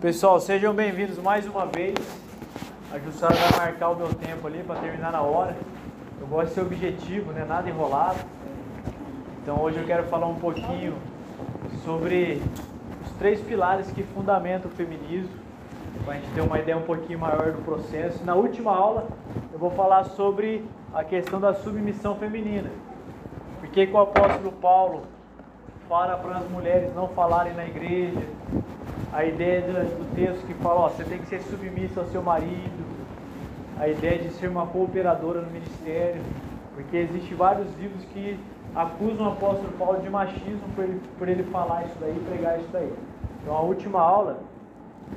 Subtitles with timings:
[0.00, 1.96] Pessoal, sejam bem-vindos mais uma vez.
[2.92, 5.56] A Jussara vai marcar o meu tempo ali para terminar na hora.
[6.20, 7.44] Eu gosto de ser objetivo, né?
[7.44, 8.20] nada enrolado.
[9.42, 10.94] Então hoje eu quero falar um pouquinho
[11.84, 12.40] sobre
[13.04, 15.32] os três pilares que fundamentam o feminismo,
[16.04, 18.24] para a gente ter uma ideia um pouquinho maior do processo.
[18.24, 19.08] Na última aula
[19.52, 22.70] eu vou falar sobre a questão da submissão feminina.
[23.58, 25.02] Porque que o apóstolo Paulo
[25.88, 28.20] fala para as mulheres não falarem na igreja,
[29.12, 32.22] a ideia do, do texto que fala, ó, você tem que ser submissa ao seu
[32.22, 32.86] marido,
[33.78, 36.20] a ideia de ser uma cooperadora no ministério,
[36.74, 38.38] porque existem vários livros que
[38.74, 42.68] acusam o apóstolo Paulo de machismo por ele, por ele falar isso daí, pregar isso
[42.70, 42.92] daí.
[43.40, 44.40] Então a última aula,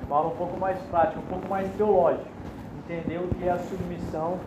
[0.08, 2.30] uma aula um pouco mais prática, um pouco mais teológica,
[2.80, 4.40] entender o que é a submissão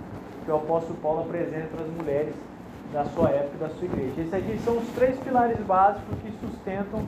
[0.44, 2.34] que o apóstolo Paulo apresenta para as mulheres
[2.94, 4.20] da sua época, da sua igreja.
[4.20, 7.02] Esses aqui são os três pilares básicos que sustentam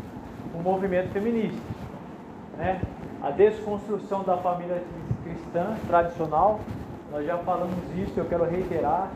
[0.52, 1.60] o movimento feminista.
[2.58, 2.80] Né?
[3.22, 4.83] A desconstrução da família
[5.22, 6.58] cristã tradicional,
[7.12, 9.11] nós já falamos isso, eu quero reiterar.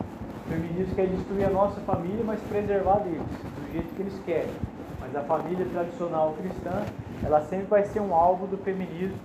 [0.45, 4.53] O feminismo quer destruir a nossa família, mas preservar deles, do jeito que eles querem.
[5.01, 6.83] Mas a família tradicional cristã,
[7.21, 9.17] ela sempre vai ser um alvo do feminismo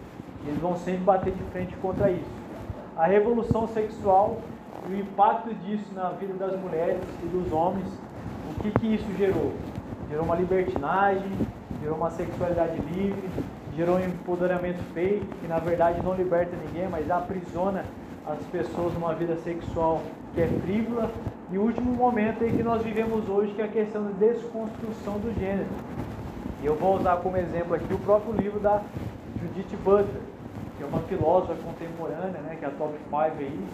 [0.44, 2.30] e eles vão sempre bater de frente contra isso.
[2.96, 4.38] A revolução sexual
[4.88, 7.86] e o impacto disso na vida das mulheres e dos homens,
[8.50, 9.52] o que, que isso gerou?
[10.08, 11.30] Gerou uma libertinagem,
[11.80, 13.28] gerou uma sexualidade livre,
[13.76, 17.84] gerou um empoderamento fake, que na verdade não liberta ninguém, mas aprisiona
[18.26, 20.00] as pessoas numa vida sexual
[20.34, 21.10] que é frívola.
[21.50, 25.18] E o último momento aí que nós vivemos hoje, que é a questão da desconstrução
[25.18, 25.68] do gênero.
[26.62, 28.80] E eu vou usar como exemplo aqui o próprio livro da
[29.40, 30.22] Judith Butler,
[30.76, 33.66] que é uma filósofa contemporânea, né, que é a top 5 aí,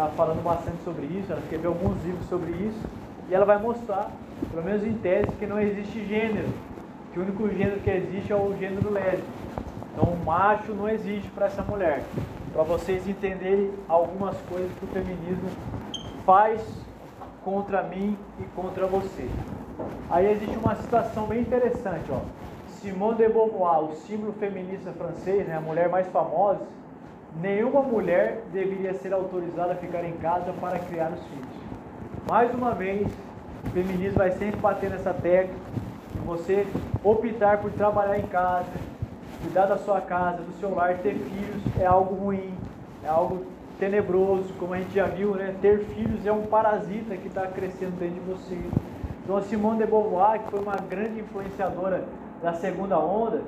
[0.00, 1.30] está falando bastante sobre isso.
[1.30, 2.80] Ela escreveu alguns livros sobre isso.
[3.28, 4.10] E ela vai mostrar,
[4.50, 6.48] pelo menos em tese, que não existe gênero
[7.12, 9.28] que o único gênero que existe é o gênero lésbico.
[9.92, 12.02] Então, o macho não existe para essa mulher.
[12.52, 15.48] Para vocês entenderem algumas coisas que o feminismo
[16.24, 16.62] faz
[17.44, 19.28] contra mim e contra você.
[20.08, 22.20] Aí existe uma situação bem interessante, ó.
[22.80, 26.60] Simone de Beauvoir, o símbolo feminista francês, né, a mulher mais famosa,
[27.40, 31.60] nenhuma mulher deveria ser autorizada a ficar em casa para criar os filhos.
[32.28, 33.06] Mais uma vez,
[33.66, 35.54] o feminismo vai sempre bater nessa tecla
[36.30, 36.66] você
[37.02, 38.68] optar por trabalhar em casa,
[39.42, 42.54] cuidar da sua casa, do seu lar, ter filhos é algo ruim,
[43.02, 43.46] é algo
[43.80, 45.54] tenebroso, como a gente já viu, né?
[45.60, 48.58] Ter filhos é um parasita que está crescendo dentro de você.
[49.24, 52.04] Então a Simone de Beauvoir, que foi uma grande influenciadora
[52.42, 53.42] da segunda onda,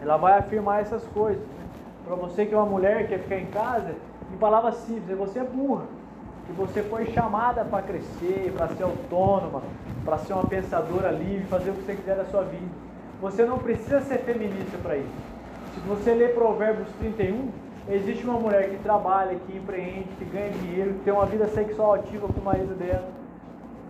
[0.00, 1.42] ela vai afirmar essas coisas.
[2.06, 3.96] Para você que é uma mulher que quer ficar em casa,
[4.32, 5.84] em palavras simples, você é burra
[6.46, 9.62] que você foi chamada para crescer, para ser autônoma,
[10.04, 12.70] para ser uma pensadora livre, fazer o que você quiser da sua vida.
[13.20, 15.08] Você não precisa ser feminista para isso.
[15.74, 17.48] Se você ler Provérbios 31,
[17.88, 21.94] existe uma mulher que trabalha, que empreende, que ganha dinheiro, que tem uma vida sexual
[21.94, 23.08] ativa com o marido dela.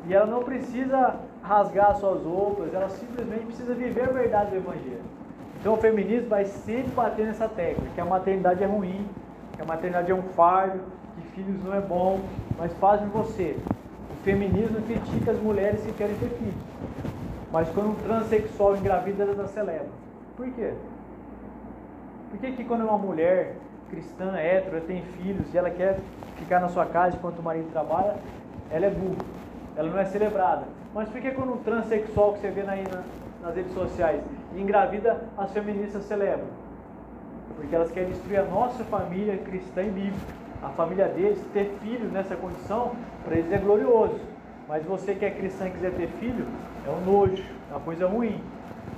[0.08, 5.15] E ela não precisa rasgar suas roupas, ela simplesmente precisa viver a verdade do Evangelho.
[5.66, 9.04] Então o feminismo vai sempre bater nessa tecla, que a maternidade é ruim,
[9.56, 10.78] que a maternidade é um fardo,
[11.16, 12.20] que filhos não é bom,
[12.56, 13.56] mas fazem você.
[14.12, 16.54] O feminismo critica as mulheres que querem ter filhos.
[17.52, 19.88] Mas quando um transexual engravida, elas celebram.
[20.36, 20.70] Por quê?
[22.30, 23.56] Por que, que quando uma mulher
[23.90, 25.98] cristã, hétero, tem filhos e ela quer
[26.38, 28.14] ficar na sua casa enquanto o marido trabalha,
[28.70, 29.24] ela é burra,
[29.74, 30.62] ela não é celebrada.
[30.94, 32.76] Mas por que quando um transexual que você vê na,
[33.42, 34.22] nas redes sociais
[34.60, 36.48] engravida, as feministas celebram?
[37.56, 42.10] Porque elas querem destruir a nossa família cristã e bíblica a família deles, ter filhos
[42.12, 42.92] nessa condição,
[43.24, 44.18] para eles é glorioso.
[44.68, 46.46] Mas você que é cristão e quiser ter filho,
[46.86, 48.40] é um nojo, é uma coisa ruim.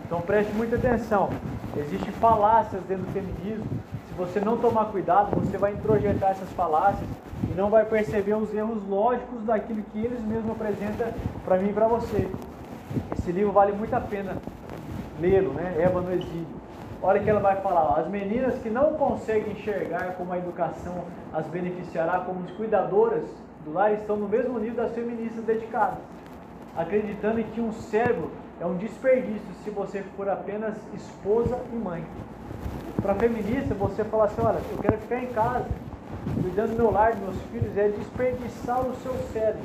[0.07, 1.29] Então preste muita atenção.
[1.77, 3.67] Existem falácias dentro do feminismo.
[4.09, 7.09] Se você não tomar cuidado, você vai introjetar essas falácias
[7.51, 11.09] e não vai perceber os erros lógicos daquilo que eles mesmos apresentam
[11.45, 12.29] para mim e para você.
[13.13, 14.37] Esse livro vale muito a pena
[15.21, 15.77] lê-lo, né?
[15.79, 16.59] Eva no exílio.
[17.01, 21.47] Olha que ela vai falar, as meninas que não conseguem enxergar como a educação as
[21.47, 23.25] beneficiará como cuidadoras
[23.65, 25.99] do lar estão no mesmo nível das feministas dedicadas,
[26.77, 28.31] acreditando que um cérebro
[28.61, 32.05] é um desperdício se você for apenas esposa e mãe.
[33.01, 35.67] Para feminista, você fala assim, olha, eu quero ficar em casa,
[36.43, 39.63] cuidando do meu lar, dos meus filhos, é desperdiçar o seu cérebro,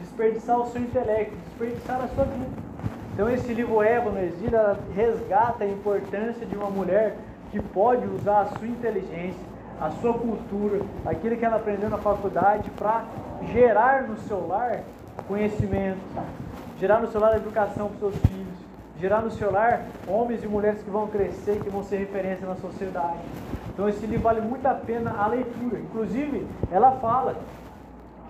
[0.00, 2.71] desperdiçar o seu intelecto, desperdiçar a sua vida.
[3.12, 4.58] Então esse livro Eva no exílio
[4.94, 7.16] resgata a importância de uma mulher
[7.50, 12.70] que pode usar a sua inteligência, a sua cultura, aquilo que ela aprendeu na faculdade
[12.70, 13.04] para
[13.52, 14.80] gerar no seu lar
[15.28, 16.00] conhecimento,
[16.78, 18.58] gerar no seu lar educação para os seus filhos,
[18.98, 22.54] gerar no seu lar homens e mulheres que vão crescer, que vão ser referência na
[22.56, 23.18] sociedade.
[23.74, 25.78] Então esse livro vale muito a pena a leitura.
[25.78, 27.36] Inclusive, ela fala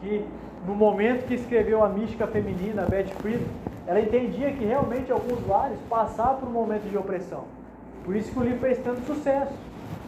[0.00, 0.24] que
[0.66, 3.46] no momento que escreveu a mística feminina, Beth Fried,
[3.86, 7.44] ela entendia que realmente alguns lares passavam por um momento de opressão.
[8.04, 9.52] Por isso que o livro fez tanto sucesso.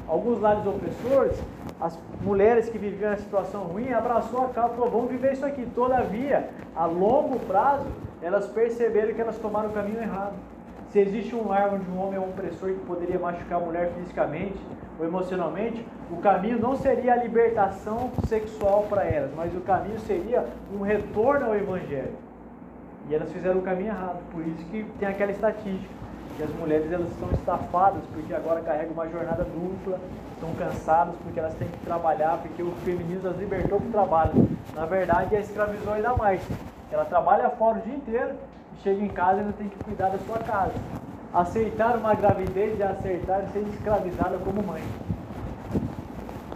[0.06, 1.42] Alguns lares opressores,
[1.80, 5.46] as mulheres que viviam em situação ruim, abraçou a causa e falou, vamos viver isso
[5.46, 5.66] aqui.
[5.74, 7.86] Todavia, a longo prazo,
[8.20, 10.34] elas perceberam que elas tomaram o caminho errado.
[10.90, 13.90] Se existe um lar onde um homem é um opressor que poderia machucar a mulher
[13.98, 14.58] fisicamente
[14.98, 20.44] ou emocionalmente, o caminho não seria a libertação sexual para elas, mas o caminho seria
[20.72, 22.12] um retorno ao Evangelho.
[23.08, 24.18] E elas fizeram o caminho errado.
[24.30, 26.04] Por isso que tem aquela estatística
[26.36, 30.00] que as mulheres elas estão estafadas porque agora carregam uma jornada dupla,
[30.32, 34.48] estão cansadas porque elas têm que trabalhar, porque o feminismo as libertou para o trabalho.
[34.74, 36.40] Na verdade, a escravizou ainda mais.
[36.90, 38.34] Ela trabalha fora o dia inteiro
[38.76, 40.74] e chega em casa e ainda tem que cuidar da sua casa.
[41.32, 44.82] Aceitar uma gravidez é aceitar ser escravizada como mãe.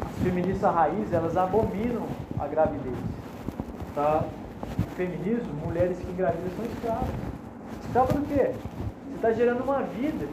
[0.01, 2.07] As feministas raiz, elas abominam
[2.39, 2.97] a gravidez.
[3.95, 4.25] Tá?
[4.99, 7.09] Feminismo, mulheres que engravidam são escravas.
[7.85, 8.51] Escrava do quê?
[8.51, 10.27] Você está gerando uma vida.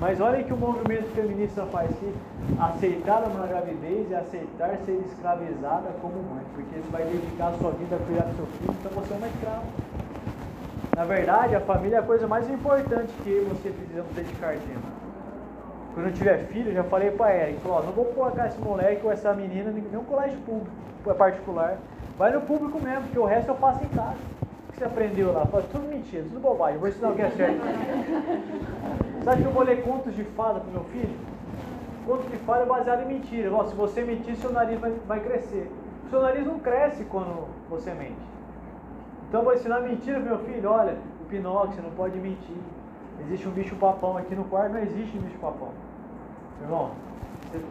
[0.00, 2.12] Mas olha que o movimento feminista faz se
[2.58, 7.70] aceitar uma gravidez e aceitar ser escravizada como mãe, porque você vai dedicar a sua
[7.70, 9.62] vida a cuidar do seu filho, então você é uma escrava.
[10.96, 14.88] Na verdade, a família é a coisa mais importante que você precisamos dedicar tempo.
[15.94, 19.02] Quando eu tiver filho, eu já falei para Eric, falou, não vou colocar esse moleque
[19.04, 20.72] ou essa menina em nenhum colégio público,
[21.16, 21.78] particular.
[22.16, 24.16] Vai no público mesmo, porque o resto eu faço em casa.
[24.68, 25.46] O que você aprendeu lá?
[25.46, 27.60] Fala, tudo mentira, tudo bobagem, vou ensinar o que é certo.
[29.24, 31.16] Sabe que eu vou ler contos de fada para meu filho?
[32.06, 33.52] Contos de fada é baseado em mentira.
[33.52, 35.70] Ó, se você mentir, seu nariz vai, vai crescer.
[36.06, 38.14] O seu nariz não cresce quando você mente.
[39.28, 42.56] Então eu vou ensinar mentira pro meu filho, olha, o Pinóquio, você não pode mentir.
[43.20, 45.70] Existe um bicho papão aqui no quarto, não existe bicho papão.
[46.62, 46.90] Irmão,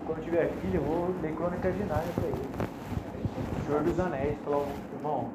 [0.06, 2.74] quando tiver filho, eu vou ler Crônicas de Nárnia para ele.
[3.66, 5.30] Senhor dos Anéis, falou, irmão,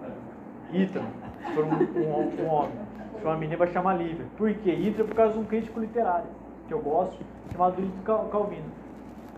[0.72, 1.06] Ítalo,
[1.54, 2.72] for um, um, um homem,
[3.20, 4.26] for uma menina, vai chamar Lívia.
[4.36, 4.70] Por quê?
[4.70, 6.26] Ítalo é por causa de um crítico literário,
[6.66, 7.16] que eu gosto,
[7.52, 8.78] chamado Ítalo Calvino.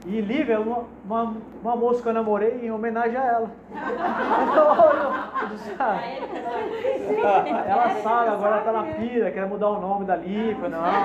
[0.06, 3.50] E Lívia é uma, uma, uma, moça que eu namorei em homenagem a ela.
[7.69, 10.88] ela sabe, agora ela tá na pira, quer mudar o nome da Lívia, não, não
[10.88, 10.96] isso.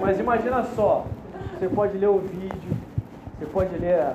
[0.00, 1.04] Mas imagina só,
[1.58, 2.76] você pode ler o vídeo,
[3.38, 4.14] você pode ler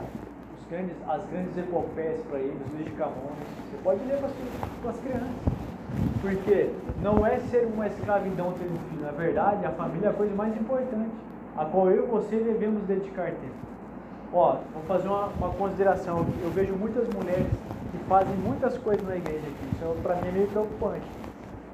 [0.55, 3.33] os grandes, as grandes epopeias para eles, Luiz Camões,
[3.65, 5.61] você pode ler para as crianças.
[6.21, 6.69] Porque
[7.01, 9.01] não é ser uma escravidão ter um filho.
[9.01, 11.09] Na verdade, a família é a coisa mais importante,
[11.57, 13.71] a qual eu e você devemos dedicar tempo.
[14.31, 16.25] Ó, vou fazer uma, uma consideração.
[16.43, 17.47] Eu vejo muitas mulheres
[17.91, 19.75] que fazem muitas coisas na igreja aqui.
[19.75, 21.05] Isso para mim é meio preocupante.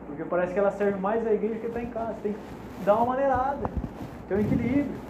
[0.07, 2.15] Porque parece que elas servem mais a igreja que está em casa.
[2.23, 2.39] Tem que
[2.85, 3.69] dar uma maneirada,
[4.27, 5.07] ter um equilíbrio.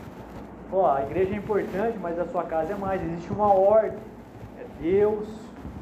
[0.72, 3.02] Ó, a igreja é importante, mas a sua casa é mais.
[3.02, 3.98] Existe uma ordem.
[4.60, 5.28] É Deus,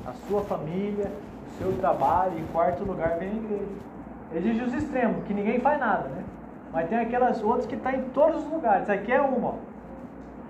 [0.06, 1.12] a sua família,
[1.58, 3.66] seu trabalho, em quarto lugar vem a igreja.
[4.34, 6.24] Existe os extremos, que ninguém faz nada, né?
[6.72, 8.84] Mas tem aquelas outras que estão tá em todos os lugares.
[8.84, 9.50] Isso aqui é uma.
[9.50, 9.54] Ó.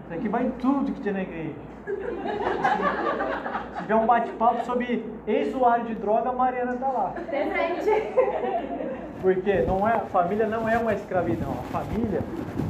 [0.06, 1.54] Isso aqui vai em tudo que tem na igreja.
[1.86, 7.14] Se tiver um bate-papo sobre ex-usuário de droga, a Mariana está lá.
[7.30, 8.14] Presente.
[9.26, 11.50] Porque não é, a família não é uma escravidão.
[11.50, 12.22] A família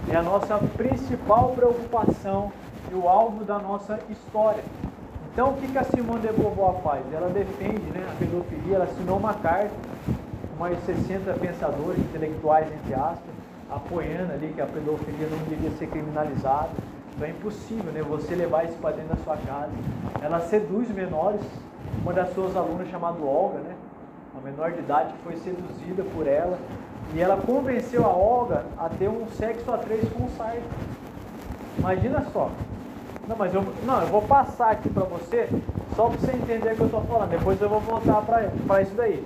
[0.10, 2.50] é a nossa principal preocupação
[2.90, 4.64] e o alvo da nossa história.
[5.34, 7.04] Então, o que a Simone de Beauvoir faz?
[7.12, 9.70] Ela defende né, a pedofilia, ela assinou uma carta
[10.50, 13.36] com mais 60 pensadores, intelectuais, entre aspas,
[13.70, 16.70] apoiando ali que a pedofilia não devia ser criminalizada.
[17.14, 19.74] Então é impossível né, você levar isso para dentro da sua casa.
[20.22, 21.42] Ela seduz menores,
[22.02, 23.76] uma das suas alunas chamada Olga, né,
[24.46, 26.60] menor de idade que foi seduzida por ela,
[27.16, 30.62] e ela convenceu a Olga a ter um sexo a três com o Sartre.
[31.80, 32.52] Imagina só,
[33.28, 35.50] não, mas eu, não, eu vou passar aqui para você,
[35.96, 37.30] só para você entender o que eu estou falando.
[37.32, 39.26] Depois eu vou voltar para isso daí.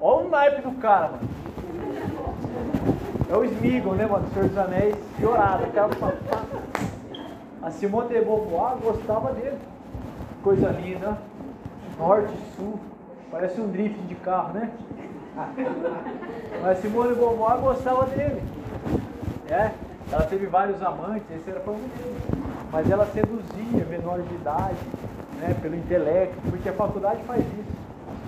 [0.00, 1.28] Olha o naipe do cara, mano.
[3.28, 4.28] É o Smeagol, né, mano?
[4.32, 5.64] Senhor dos Anéis, piorado.
[5.64, 5.90] Aquela...
[7.62, 9.58] A Simone de Beauvoir gostava dele.
[10.44, 11.18] Coisa linda.
[11.98, 12.78] Norte, sul.
[13.30, 14.70] Parece um drift de carro, né?
[16.62, 18.42] Mas Simone Beauvoir gostava dele.
[19.50, 19.70] É?
[20.10, 24.76] Ela teve vários amantes, esse era para um dele mas ela seduzia menores de idade,
[25.40, 27.76] né, pelo intelecto, porque a faculdade faz isso.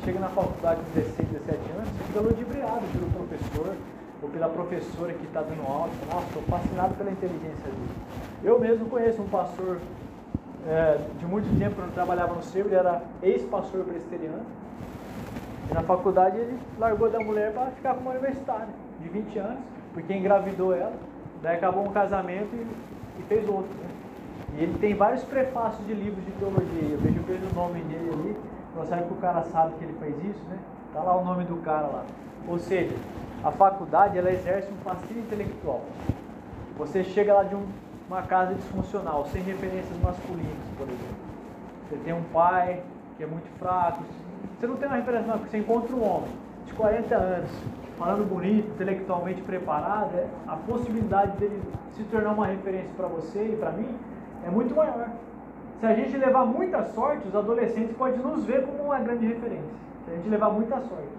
[0.05, 3.75] Chega na faculdade com 16, 17 anos, fica ludibriado pelo professor
[4.23, 5.91] ou pela professora que está dando aula.
[6.11, 7.91] Nossa, estou fascinado pela inteligência dele.
[8.45, 9.79] Eu mesmo conheço um pastor
[10.67, 14.47] é, de muito tempo, quando trabalhava no CEU, ele era ex-pastor presbiteriano,
[15.71, 18.69] E na faculdade ele largou da mulher para ficar com uma universitária
[19.01, 19.61] de 20 anos,
[19.93, 20.95] porque engravidou ela,
[21.43, 23.75] daí acabou um casamento e, e fez outro.
[23.75, 23.89] Né?
[24.57, 26.89] E ele tem vários prefácios de livros de teologia.
[26.91, 28.37] Eu vejo, o nome dele ali,
[28.75, 30.59] não sabe que o cara sabe que ele fez isso, né?
[30.93, 32.05] Tá lá o nome do cara lá.
[32.47, 32.95] Ou seja,
[33.45, 35.83] a faculdade ela exerce um fascínio intelectual.
[36.79, 37.67] Você chega lá de um,
[38.09, 41.29] uma casa disfuncional, sem referências masculinas, por exemplo.
[41.89, 42.83] Você tem um pai
[43.17, 44.03] que é muito fraco.
[44.59, 46.31] Você não tem uma referência masculina, você encontra um homem
[46.67, 47.51] de 40 anos,
[47.97, 51.63] falando bonito, intelectualmente preparado, é, a possibilidade dele
[51.93, 53.89] se tornar uma referência para você e para mim
[54.45, 55.11] é muito maior.
[55.79, 59.71] Se a gente levar muita sorte, os adolescentes podem nos ver como uma grande referência.
[60.05, 61.19] Se a gente levar muita sorte.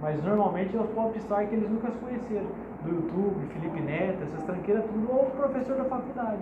[0.00, 2.46] Mas normalmente é os popstar que eles nunca conheceram.
[2.84, 6.38] Do YouTube, Felipe Neto, essas tranqueiras, tudo, ou professor da faculdade.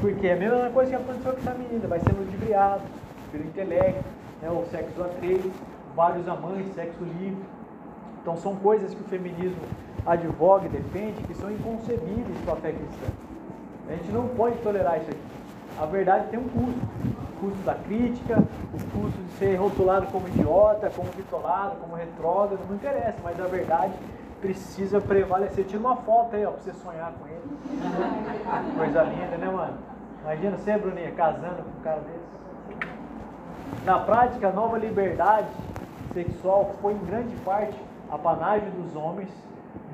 [0.00, 2.82] Porque é a mesma coisa que aconteceu com essa menina, vai ser ludibriado
[3.30, 5.44] pelo intelecto, né, o sexo a três,
[5.94, 7.42] vários amantes, sexo livre.
[8.22, 9.62] Então são coisas que o feminismo
[10.06, 13.06] advoga e defende que são inconcebíveis para a fé cristã.
[13.88, 15.20] A gente não pode tolerar isso aqui.
[15.80, 16.80] A verdade tem um custo.
[17.40, 22.60] O custo da crítica, o custo de ser rotulado como idiota, como vitolado, como retrógrado,
[22.68, 23.94] não interessa, mas a verdade
[24.42, 25.64] precisa prevalecer.
[25.64, 28.76] Tira uma foto aí, ó, pra você sonhar com ele.
[28.76, 29.78] Coisa linda, né, mano?
[30.22, 32.30] Imagina você, Bruninha, casando com um cara desse.
[33.84, 35.48] Na prática, a nova liberdade
[36.12, 37.76] sexual foi em grande parte
[38.10, 39.28] apanágio dos homens.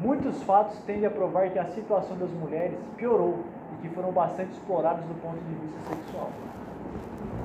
[0.00, 4.52] Muitos fatos tendem a provar que a situação das mulheres piorou e que foram bastante
[4.52, 6.30] explorados do ponto de vista sexual.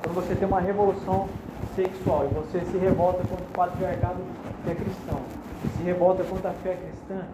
[0.04, 1.28] Quando você tem uma revolução
[1.76, 4.20] sexual e você se revolta contra o patriarcado
[4.64, 5.20] que é cristão,
[5.78, 7.26] se revolta contra a fé cristã,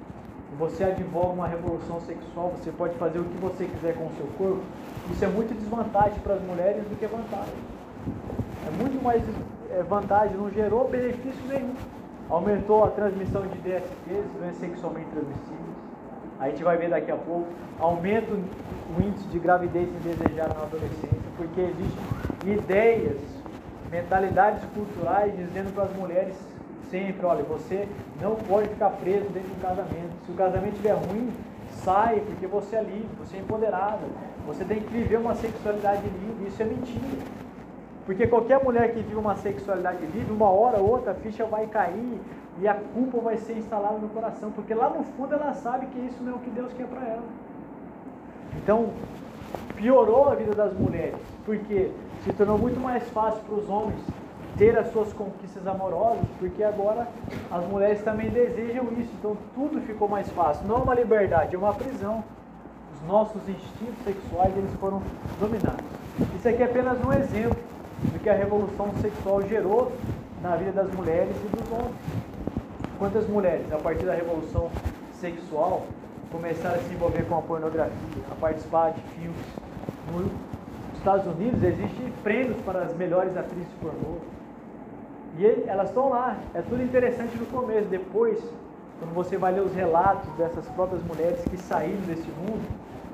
[0.52, 4.12] e você advoga uma revolução sexual, você pode fazer o que você quiser com o
[4.18, 4.64] seu corpo,
[5.12, 7.54] isso é muito desvantagem para as mulheres do que vantagem.
[8.68, 9.24] É muito mais
[9.72, 11.74] é, vantagem, não gerou benefício nenhum.
[12.30, 15.78] Aumentou a transmissão de DSTs, doenças sexualmente transmissíveis.
[16.38, 17.48] A gente vai ver daqui a pouco.
[17.80, 23.18] Aumenta o índice de gravidez indesejada na adolescência, porque existem ideias,
[23.90, 26.36] mentalidades culturais dizendo para as mulheres
[26.92, 27.88] sempre, olha, você
[28.22, 30.12] não pode ficar preso dentro de um casamento.
[30.26, 31.32] Se o casamento estiver ruim,
[31.72, 34.06] sai, porque você é livre, você é empoderada.
[34.46, 36.48] Você tem que viver uma sexualidade livre.
[36.48, 37.47] Isso é mentira.
[38.08, 41.68] Porque qualquer mulher que vive uma sexualidade livre, uma hora ou outra a ficha vai
[41.68, 42.22] cair
[42.58, 44.50] e a culpa vai ser instalada no coração.
[44.50, 47.06] Porque lá no fundo ela sabe que isso não é o que Deus quer para
[47.06, 47.24] ela.
[48.56, 48.92] Então,
[49.76, 51.92] piorou a vida das mulheres, porque
[52.24, 54.00] se tornou muito mais fácil para os homens
[54.58, 57.10] ter as suas conquistas amorosas, porque agora
[57.52, 60.66] as mulheres também desejam isso, então tudo ficou mais fácil.
[60.66, 62.24] Não é uma liberdade, é uma prisão.
[62.96, 65.02] Os nossos instintos sexuais eles foram
[65.42, 65.86] dominados.
[66.38, 69.92] Isso aqui é apenas um exemplo do que a revolução sexual gerou
[70.42, 71.96] na vida das mulheres e dos homens.
[73.00, 74.70] Quantas mulheres, a partir da revolução
[75.14, 75.86] sexual,
[76.32, 79.46] começaram a se envolver com a pornografia, a participar de filmes.
[80.12, 80.32] Nos
[80.98, 84.18] Estados Unidos existem prêmios para as melhores atrizes pornô.
[85.38, 86.38] E elas estão lá.
[86.54, 87.88] É tudo interessante no começo.
[87.88, 88.40] Depois,
[89.00, 92.68] quando você vai ler os relatos dessas próprias mulheres que saíram desse mundo,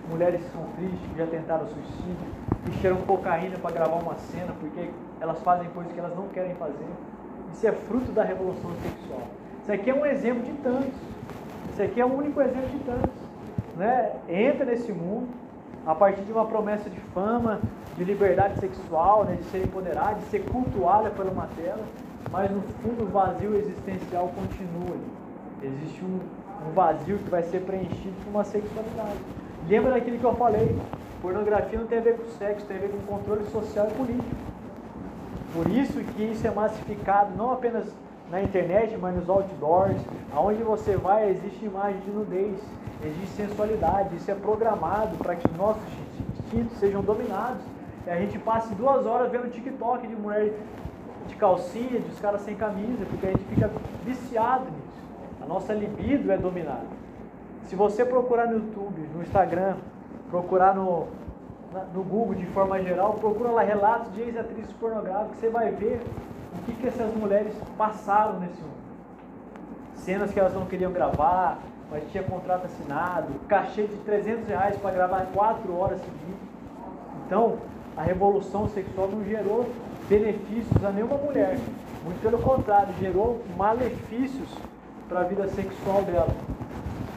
[0.09, 2.27] mulheres que são tristes, que já tentaram suicídio,
[2.65, 4.89] que cheiram cocaína para gravar uma cena, porque
[5.19, 6.85] elas fazem coisas que elas não querem fazer.
[7.53, 9.27] Isso é fruto da revolução sexual.
[9.61, 10.99] Isso aqui é um exemplo de tantos.
[11.71, 13.23] Esse aqui é o único exemplo de tantos.
[13.77, 14.11] Né?
[14.27, 15.29] Entra nesse mundo
[15.85, 17.59] a partir de uma promessa de fama,
[17.97, 19.35] de liberdade sexual, né?
[19.35, 21.83] de ser empoderada, de ser cultuada por uma tela,
[22.31, 24.97] mas no fundo o vazio existencial continua.
[25.61, 26.19] Existe um,
[26.67, 29.19] um vazio que vai ser preenchido por uma sexualidade.
[29.67, 30.77] Lembra daquilo que eu falei?
[31.23, 34.35] Pornografia não tem a ver com sexo, tem a ver com controle social e político.
[35.53, 37.85] Por isso que isso é massificado não apenas
[38.29, 40.01] na internet, mas nos outdoors,
[40.35, 42.59] aonde você vai existe imagem de nudez,
[43.01, 45.81] existe sensualidade, isso é programado para que os nossos
[46.39, 47.61] instintos sejam dominados.
[48.05, 50.51] E a gente passe duas horas vendo TikTok de mulher
[51.25, 53.71] de calcinha, de os caras sem camisa, porque a gente fica
[54.03, 55.41] viciado nisso.
[55.41, 56.85] A nossa libido é dominada.
[57.63, 59.77] Se você procurar no YouTube, no Instagram,
[60.33, 61.05] procurar no,
[61.93, 66.01] no Google de forma geral, procura lá relatos de ex-atrizes pornográficas, você vai ver
[66.55, 68.73] o que, que essas mulheres passaram nesse mundo.
[69.93, 71.59] Cenas que elas não queriam gravar,
[71.91, 76.41] mas tinha contrato assinado, cachê de 300 reais para gravar 4 horas seguidas.
[77.27, 77.59] Então,
[77.95, 79.69] a revolução sexual não gerou
[80.09, 81.59] benefícios a nenhuma mulher.
[82.03, 84.49] Muito pelo contrário, gerou malefícios
[85.07, 86.33] para a vida sexual dela.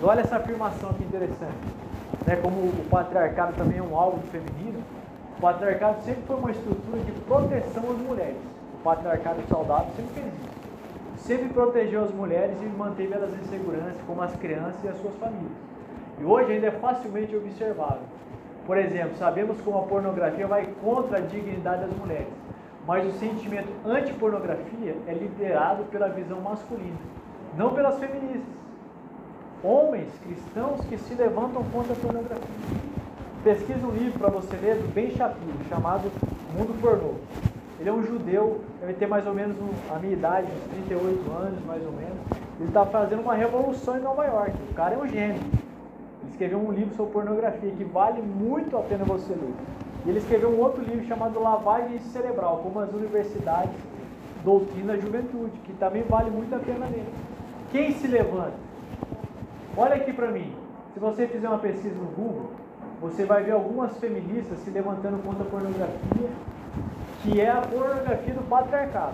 [0.02, 1.75] Olha essa afirmação aqui interessante.
[2.26, 4.82] Né, como o patriarcado também é um alvo do feminismo,
[5.36, 11.26] o patriarcado sempre foi uma estrutura de proteção às mulheres patriarcado saudável sempre fez isso.
[11.26, 15.14] sempre protegeu as mulheres e manteve elas em segurança, como as crianças e as suas
[15.16, 15.58] famílias.
[16.20, 18.04] E hoje ainda é facilmente observável.
[18.64, 22.32] Por exemplo, sabemos como a pornografia vai contra a dignidade das mulheres,
[22.86, 26.98] mas o sentimento anti-pornografia é liderado pela visão masculina,
[27.56, 28.54] não pelas feministas.
[29.66, 32.46] Homens cristãos que se levantam contra a pornografia.
[33.42, 36.08] Pesquisa um livro para você ler do Ben Shapiro, chamado
[36.56, 37.14] Mundo Pornô.
[37.80, 39.56] Ele é um judeu, deve ter mais ou menos
[39.92, 42.16] a minha idade, uns 38 anos, mais ou menos.
[42.60, 44.52] Ele está fazendo uma revolução em Nova York.
[44.70, 45.40] O cara é um gênio.
[45.42, 49.54] Ele escreveu um livro sobre pornografia que vale muito a pena você ler.
[50.04, 53.74] E ele escreveu um outro livro chamado Lavagem Cerebral, como as universidades
[54.44, 57.04] doutrina da juventude, que também vale muito a pena ler.
[57.72, 58.65] Quem se levanta?
[59.78, 60.54] Olha aqui para mim.
[60.94, 62.50] Se você fizer uma pesquisa no Google,
[62.98, 66.30] você vai ver algumas feministas se levantando contra a pornografia,
[67.22, 69.12] que é a pornografia do patriarcado.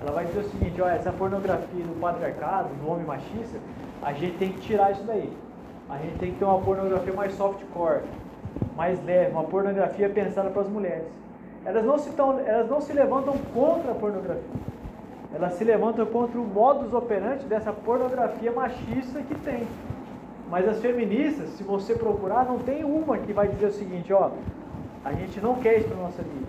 [0.00, 3.58] Ela vai dizer o seguinte, olha, essa pornografia do patriarcado, do homem machista,
[4.00, 5.30] a gente tem que tirar isso daí.
[5.90, 8.00] A gente tem que ter uma pornografia mais softcore,
[8.74, 11.06] mais leve, uma pornografia pensada para as mulheres.
[11.66, 14.42] Elas não, se tão, elas não se levantam contra a pornografia.
[15.34, 19.66] Elas se levantam contra o modus operandi dessa pornografia machista que tem.
[20.50, 24.30] Mas as feministas, se você procurar, não tem uma que vai dizer o seguinte, ó,
[25.04, 26.46] a gente não quer isso para nossa vida.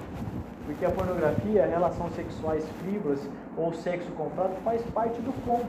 [0.65, 3.19] Porque a pornografia, relações sexuais frívolas
[3.57, 5.65] ou sexo comprado faz parte do combo.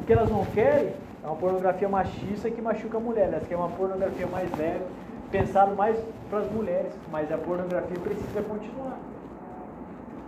[0.00, 3.28] O que elas não querem é uma pornografia machista que machuca a mulher.
[3.28, 4.84] Elas querem uma pornografia mais leve,
[5.30, 8.98] pensado mais para as mulheres, mas a pornografia precisa continuar.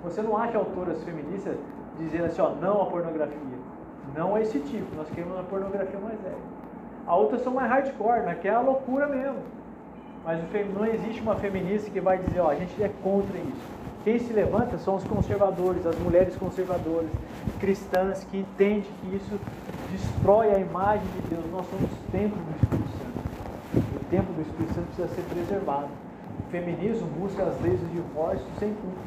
[0.05, 1.57] Você não acha autoras feministas
[1.99, 3.37] dizendo assim, ó, não a pornografia.
[4.17, 6.50] Não é esse tipo, nós queremos uma pornografia mais leve.
[7.11, 9.41] A outras são mais hardcore, naquela né, é loucura mesmo.
[10.25, 10.41] Mas
[10.73, 13.67] não existe uma feminista que vai dizer, ó, a gente é contra isso.
[14.05, 17.11] Quem se levanta são os conservadores, as mulheres conservadoras,
[17.59, 19.41] cristãs, que entendem que isso
[19.91, 21.45] destrói a imagem de Deus.
[21.51, 23.97] Nós somos templo do Espírito Santo.
[23.97, 25.89] O templo do Espírito Santo precisa ser preservado.
[26.47, 29.01] O feminismo busca as leis do divórcio sem culpa.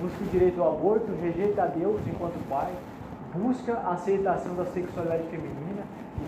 [0.00, 2.72] Busca o direito ao aborto, rejeita a Deus enquanto pai,
[3.32, 5.73] busca a aceitação da sexualidade feminina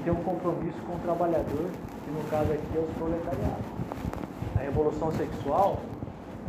[0.07, 1.69] tem um compromisso com o trabalhador,
[2.05, 3.67] que no caso aqui é os proletariados.
[4.55, 5.81] A revolução sexual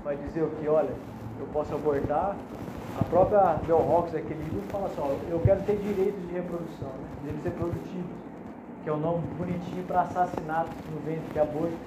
[0.04, 0.67] vai dizer o que?
[0.67, 0.93] Olha,
[1.39, 2.36] eu posso abortar.
[3.00, 6.89] A própria Bell Hawks, aquele livro, fala assim, eu quero ter direitos de reprodução,
[7.24, 7.34] né?
[7.36, 8.08] de ser produtivo,
[8.84, 11.78] que é um nome bonitinho para assassinato no ventre, é aborto.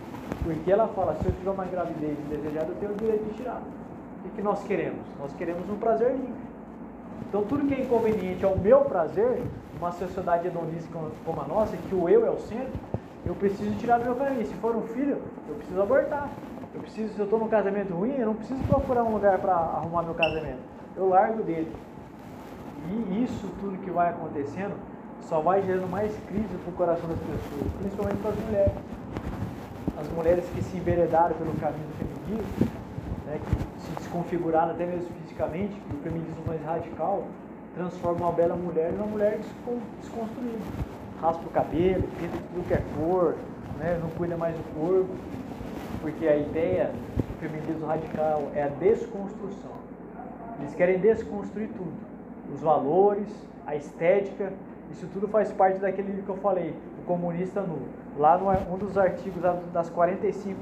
[0.43, 3.63] Porque ela fala, se eu tiver uma gravidez indesejada, eu tenho o direito de tirar.
[4.25, 5.07] O que nós queremos?
[5.21, 6.40] Nós queremos um prazer livre.
[7.31, 9.41] Então tudo que é inconveniente ao meu prazer,
[9.79, 10.89] uma sociedade hedonista
[11.25, 12.73] como a nossa, que o eu é o centro,
[13.25, 14.45] eu preciso tirar do meu caminho.
[14.45, 16.29] Se for um filho, eu preciso abortar.
[16.75, 19.55] Eu preciso, se eu estou num casamento ruim, eu não preciso procurar um lugar para
[19.55, 20.59] arrumar meu casamento.
[20.97, 21.71] Eu largo dele.
[22.91, 24.75] E isso tudo que vai acontecendo
[25.21, 28.73] só vai gerando mais crise para o coração das pessoas, principalmente para as mulheres.
[30.01, 32.80] As mulheres que se enveredaram pelo caminho do feminismo,
[33.31, 37.25] né, que se desconfiguraram até mesmo fisicamente, o feminismo mais radical
[37.75, 39.39] transforma uma bela mulher em uma mulher
[40.01, 40.59] desconstruída.
[41.21, 43.37] Raspa o cabelo, pinta tudo que é cor,
[43.79, 45.15] né, não cuida mais do corpo
[46.01, 49.73] porque a ideia do feminismo radical é a desconstrução.
[50.59, 51.93] Eles querem desconstruir tudo.
[52.53, 53.29] Os valores,
[53.67, 54.53] a estética,
[54.91, 57.79] isso tudo faz parte daquele livro que eu falei, o comunista nu.
[58.19, 60.59] Lá no um dos artigos das 45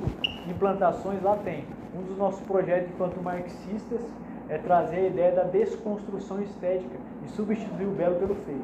[0.49, 1.65] implantações, lá tem.
[1.99, 4.01] Um dos nossos projetos enquanto marxistas
[4.49, 8.63] é trazer a ideia da desconstrução estética e substituir o belo pelo feio.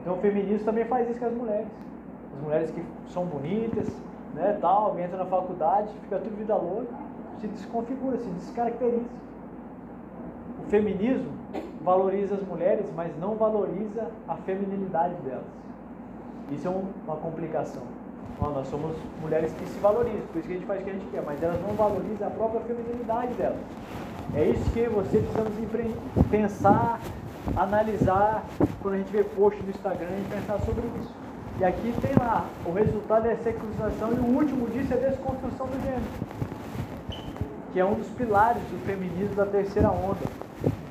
[0.00, 1.68] Então o feminismo também faz isso com as mulheres.
[2.34, 3.88] As mulheres que são bonitas,
[4.34, 6.94] né, tal, entra na faculdade, fica tudo vida louca,
[7.40, 9.04] se desconfigura, se descaracteriza.
[10.64, 11.30] O feminismo
[11.82, 15.44] valoriza as mulheres, mas não valoriza a feminilidade delas.
[16.50, 17.82] Isso é um, uma complicação.
[18.38, 20.90] Bom, nós somos mulheres que se valorizam, por isso que a gente faz o que
[20.90, 23.58] a gente quer, mas elas não valorizam a própria feminilidade delas.
[24.34, 25.52] É isso que você precisamos
[26.30, 27.00] pensar,
[27.56, 28.44] analisar,
[28.80, 31.14] quando a gente vê post no Instagram e pensar sobre isso.
[31.58, 35.10] E aqui tem lá, o resultado é a secularização e o último disso é a
[35.10, 36.02] desconstrução do gênero,
[37.72, 40.20] que é um dos pilares do feminismo da terceira onda.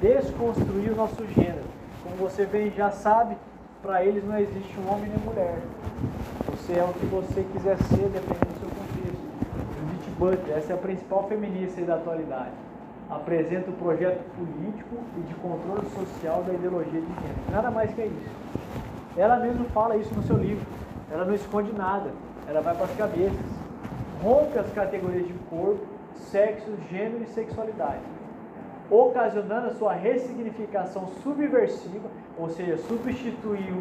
[0.02, 1.64] Desconstruir o nosso gênero.
[2.04, 3.36] Como você bem já sabe,
[3.82, 5.58] para eles não existe um homem nem mulher.
[6.48, 9.30] Você é o que você quiser ser, dependendo do seu contexto.
[9.80, 12.52] Judith Butler, essa é a principal feminista da atualidade.
[13.10, 17.52] Apresenta o projeto político e de controle social da ideologia de gênero.
[17.52, 18.30] Nada mais que isso.
[19.18, 20.66] Ela mesmo fala isso no seu livro.
[21.12, 22.12] Ela não esconde nada.
[22.48, 23.60] Ela vai para as cabeças.
[24.22, 28.02] Rompe as categorias de corpo, sexo, gênero e sexualidade.
[28.90, 33.74] Ocasionando a sua ressignificação subversiva, ou seja, substituir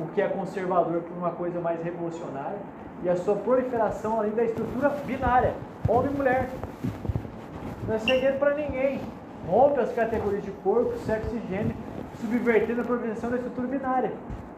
[0.00, 2.58] o, que é conservador por uma coisa mais revolucionária,
[3.02, 5.54] e a sua proliferação além da estrutura binária,
[5.88, 6.48] homem e mulher.
[7.86, 9.00] Não é segredo para ninguém.
[9.46, 11.74] Rompe as categorias de corpo, sexo e gênero,
[12.18, 14.12] subvertendo a proteção da estrutura binária.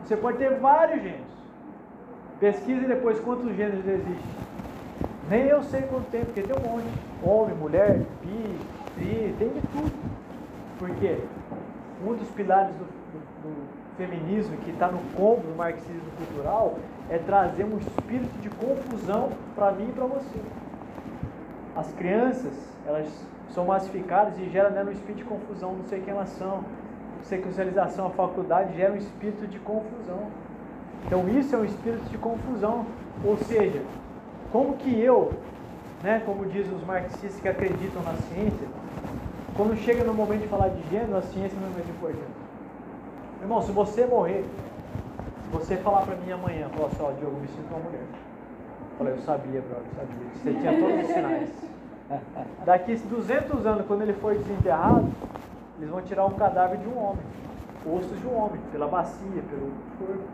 [0.04, 1.26] Você pode ter vários gêneros.
[2.38, 4.46] Pesquise depois quantos gêneros existem.
[5.28, 6.86] Nem eu sei quanto tem, porque tem um monte.
[7.24, 8.58] Homem, mulher, bi,
[8.96, 9.92] tri, tem de tudo.
[10.78, 11.18] Por quê?
[12.06, 16.78] Um dos pilares do, do, do feminismo que está no combo do marxismo cultural
[17.08, 20.40] é trazer um espírito de confusão para mim e para você.
[21.74, 22.52] As crianças,
[22.86, 23.08] elas
[23.50, 26.64] são massificadas e geram né, um espírito de confusão, não sei quem elas são.
[27.22, 30.28] Sexualização, a faculdade gera um espírito de confusão.
[31.06, 32.86] Então isso é um espírito de confusão.
[33.24, 33.82] Ou seja,
[34.52, 35.32] como que eu,
[36.02, 38.66] né, como dizem os marxistas que acreditam na ciência,
[39.56, 42.46] quando chega no momento de falar de gênero, a ciência não é mais importante.
[43.40, 44.44] Irmão, se você morrer,
[45.42, 48.00] se você falar para mim amanhã, falar assim, ó, Diogo, me sinto uma mulher.
[48.00, 50.26] Eu falei, eu sabia, brother, eu sabia.
[50.34, 51.50] Você tinha todos os sinais.
[52.64, 55.08] Daqui 200 anos, quando ele for desenterrado,
[55.78, 57.22] eles vão tirar um cadáver de um homem,
[57.86, 60.24] ossos de um homem, pela bacia, pelo corpo.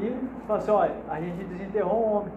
[0.00, 2.32] E falar assim, olha, a gente desenterrou um homem.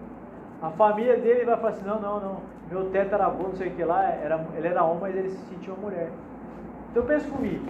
[0.62, 2.36] A família dele vai falar assim, não, não, não,
[2.70, 5.30] meu teto era bom, não sei o que lá, era, ele era homem, mas ele
[5.30, 6.10] se sentia mulher.
[6.90, 7.64] Então pensa comigo,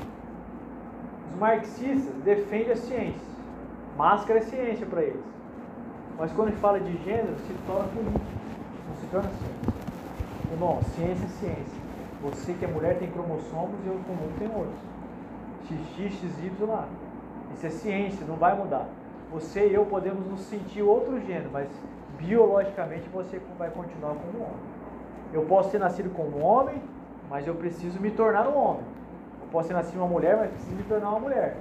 [1.32, 3.28] os marxistas defendem a ciência,
[3.96, 5.24] máscara é ciência para eles.
[6.18, 8.24] Mas quando fala de gênero, se torna política,
[8.88, 9.74] não se torna ciência.
[10.52, 11.84] Irmão, ciência é ciência.
[12.22, 14.78] Você que é mulher tem cromossomos e eu como tem outros.
[15.64, 16.86] XX, XY lá.
[17.54, 18.86] Isso é ciência, não vai mudar.
[19.32, 21.68] Você e eu podemos nos sentir outro gênero, mas
[22.18, 24.73] biologicamente você vai continuar como homem.
[25.32, 26.82] Eu posso ter nascido como um homem,
[27.28, 28.84] mas eu preciso me tornar um homem.
[29.40, 31.56] Eu posso ter nascido uma mulher, mas preciso me tornar uma mulher.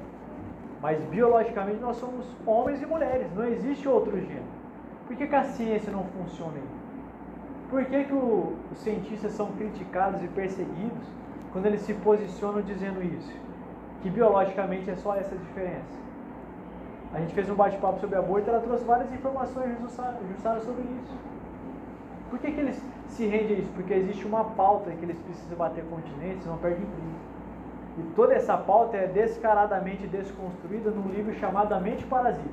[0.81, 4.43] Mas biologicamente nós somos homens e mulheres, não existe outro gênero.
[5.07, 6.83] Por que, que a ciência não funciona aí?
[7.69, 11.07] Por que, que o, os cientistas são criticados e perseguidos
[11.51, 13.33] quando eles se posicionam dizendo isso?
[14.01, 16.03] Que biologicamente é só essa diferença.
[17.13, 21.17] A gente fez um bate-papo sobre aborto e ela trouxe várias informações ajustadas sobre isso.
[22.29, 23.71] Por que, que eles se rendem a isso?
[23.75, 27.33] Porque existe uma pauta que eles precisam bater continente, senão perdem briga.
[27.97, 32.49] E toda essa pauta é descaradamente desconstruída num livro chamado A Mente Parasita.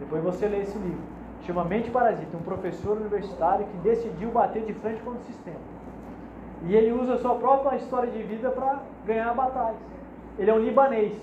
[0.00, 1.00] Depois você lê esse livro.
[1.46, 5.60] Chama Mente Parasita, um professor universitário que decidiu bater de frente com o sistema.
[6.64, 9.80] E ele usa a sua própria história de vida para ganhar batalhas.
[10.38, 11.14] Ele é um libanês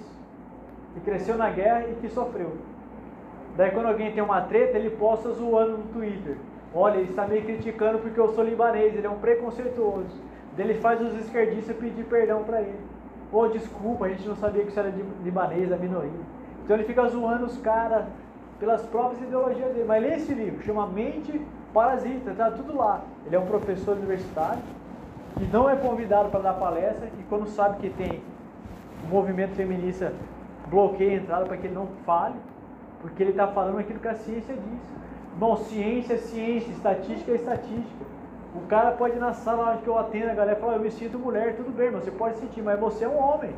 [0.93, 2.57] que cresceu na guerra e que sofreu.
[3.55, 6.37] Daí quando alguém tem uma treta, ele posta zoando no Twitter.
[6.73, 10.29] Olha, ele está me criticando porque eu sou libanês, ele é um preconceituoso.
[10.57, 12.79] Ele faz os esquerdistas pedir perdão para ele.
[13.31, 16.11] Pô, desculpa, a gente não sabia que isso era libanês, da minoria.
[16.63, 18.05] Então ele fica zoando os caras
[18.59, 19.85] pelas próprias ideologias dele.
[19.87, 21.41] Mas lê esse livro, chama Mente
[21.73, 23.01] Parasita, tá tudo lá.
[23.25, 24.61] Ele é um professor universitário
[25.37, 28.21] que não é convidado para dar palestra e quando sabe que tem
[29.05, 30.13] o movimento feminista
[30.69, 32.35] bloqueia a entrada para que ele não fale,
[33.01, 34.81] porque ele está falando aquilo que a ciência diz.
[35.39, 38.05] Bom, ciência é ciência, estatística é estatística.
[38.53, 41.17] O cara pode ir na sala onde eu atendo a galera falar, eu me sinto
[41.17, 43.51] mulher, tudo bem, você pode sentir, mas você é um homem.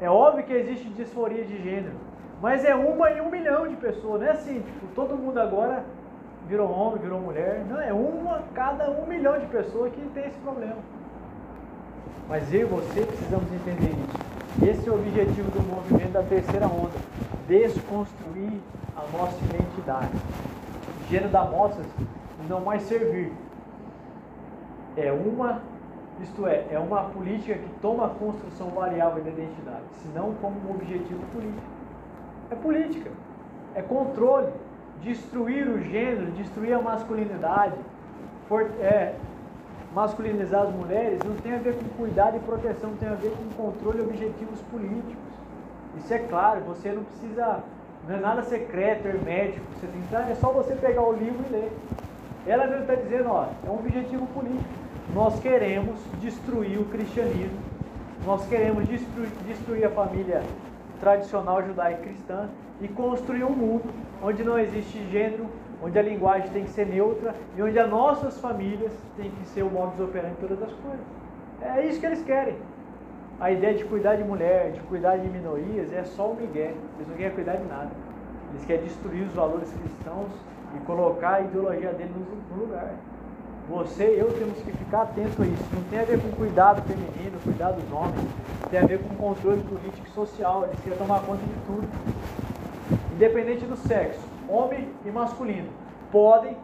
[0.00, 1.96] É óbvio que existe disforia de gênero,
[2.40, 5.84] mas é uma em um milhão de pessoas, não é assim, tipo, todo mundo agora
[6.46, 7.64] virou homem, virou mulher.
[7.68, 10.76] Não, é uma cada um milhão de pessoas que tem esse problema.
[12.28, 14.70] Mas eu e você precisamos entender isso.
[14.70, 16.96] Esse é o objetivo do movimento da terceira onda:
[17.48, 18.60] desconstruir
[18.96, 20.10] a nossa identidade.
[21.00, 21.86] O gênero da moças
[22.48, 23.32] não mais servir.
[24.96, 25.60] É uma,
[26.20, 30.70] isto é, é uma política que toma a construção variável da identidade, senão como um
[30.70, 31.66] objetivo político.
[32.50, 33.10] É política,
[33.74, 34.52] é controle,
[35.02, 37.76] destruir o gênero, destruir a masculinidade,
[38.48, 39.16] for, é,
[39.94, 43.62] masculinizar as mulheres não tem a ver com cuidado e proteção, tem a ver com
[43.62, 45.34] controle e objetivos políticos.
[45.96, 47.62] Isso é claro, você não precisa,
[48.08, 51.52] não é nada secreto, hermético, você tem que, é só você pegar o livro e
[51.52, 51.72] ler.
[52.46, 54.68] Ela mesmo está dizendo, ó, é um objetivo político.
[55.14, 57.58] Nós queremos destruir o cristianismo,
[58.26, 60.42] nós queremos destruir, destruir a família
[61.00, 62.48] tradicional judaica cristã
[62.80, 63.84] e construir um mundo
[64.22, 65.46] onde não existe gênero,
[65.82, 69.62] onde a linguagem tem que ser neutra e onde as nossas famílias têm que ser
[69.62, 71.06] o modus operandi de todas as coisas.
[71.62, 72.56] É isso que eles querem.
[73.40, 76.74] A ideia de cuidar de mulher, de cuidar de minorias, é só o Miguel.
[76.96, 77.90] Eles não querem cuidar de nada.
[78.52, 80.30] Eles querem destruir os valores cristãos
[80.76, 82.12] e colocar a ideologia dele
[82.50, 82.94] no lugar.
[83.68, 85.64] Você e eu temos que ficar atento a isso.
[85.74, 88.28] Não tem a ver com cuidado feminino, cuidado dos homens.
[88.70, 90.64] Tem a ver com controle político e social.
[90.64, 91.88] Eles querem tomar conta de tudo.
[93.14, 95.68] Independente do sexo, homem e masculino,
[96.12, 96.56] podem,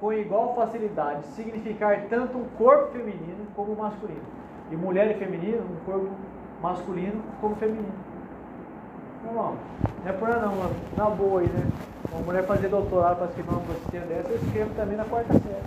[0.00, 4.45] com igual facilidade, significar tanto um corpo feminino como masculino.
[4.70, 6.10] E mulher e feminino, um corpo
[6.60, 7.92] masculino como feminino.
[9.24, 9.56] Não, não
[10.04, 11.66] é por não, na boa aí, né?
[12.12, 15.62] Uma mulher fazer doutorado para escrever uma besteira dessa, eu escrevo também na quarta série.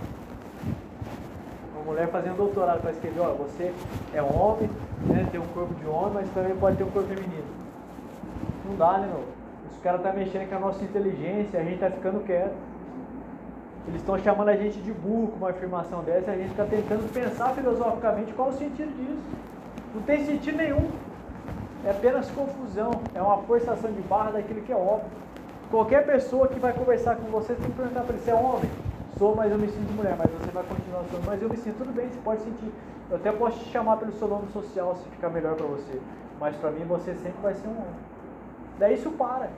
[1.74, 3.72] Uma mulher fazendo doutorado para escrever, olha, você
[4.14, 4.70] é homem,
[5.06, 7.44] né, tem um corpo de homem, mas também pode ter um corpo feminino.
[8.66, 9.24] Não dá, né, meu?
[9.70, 12.69] Os caras estão tá mexendo com a nossa inteligência, a gente está ficando quieto.
[13.88, 16.64] Eles estão chamando a gente de burro com uma afirmação dessa, e a gente está
[16.64, 19.22] tentando pensar filosoficamente qual o sentido disso.
[19.94, 20.88] Não tem sentido nenhum.
[21.84, 25.08] É apenas confusão, é uma forçação de barra daquilo que é óbvio.
[25.70, 28.70] Qualquer pessoa que vai conversar com você tem que perguntar para ele se é homem.
[29.18, 31.78] Sou, mas eu me sinto mulher, mas você vai continuar sendo, mas eu me sinto
[31.78, 32.72] tudo bem, você pode sentir.
[33.10, 36.00] Eu até posso te chamar pelo seu nome social se ficar melhor para você.
[36.38, 38.00] Mas para mim você sempre vai ser um homem.
[38.78, 39.50] Daí isso para.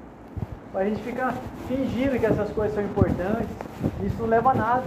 [0.75, 1.35] A gente ficar
[1.69, 3.51] fingindo que essas coisas são importantes,
[4.03, 4.85] isso não leva a nada.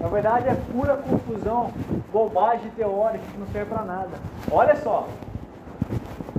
[0.00, 1.72] Na verdade é pura confusão,
[2.12, 4.10] bobagem teórica que não serve para nada.
[4.50, 5.06] Olha só,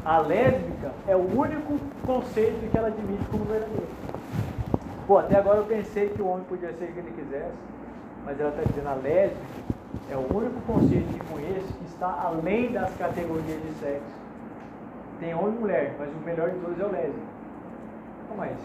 [0.03, 3.87] a lésbica é o único conceito que ela admite como verdadeiro.
[5.07, 7.55] Pô, até agora eu pensei que o homem podia ser o que ele quisesse,
[8.25, 9.71] mas ela está dizendo a lésbica
[10.11, 14.21] é o único conceito que conheço que está além das categorias de sexo.
[15.21, 17.30] Tem homem e mulher, mas o melhor de todos é o lésbico.
[18.31, 18.57] Não mais.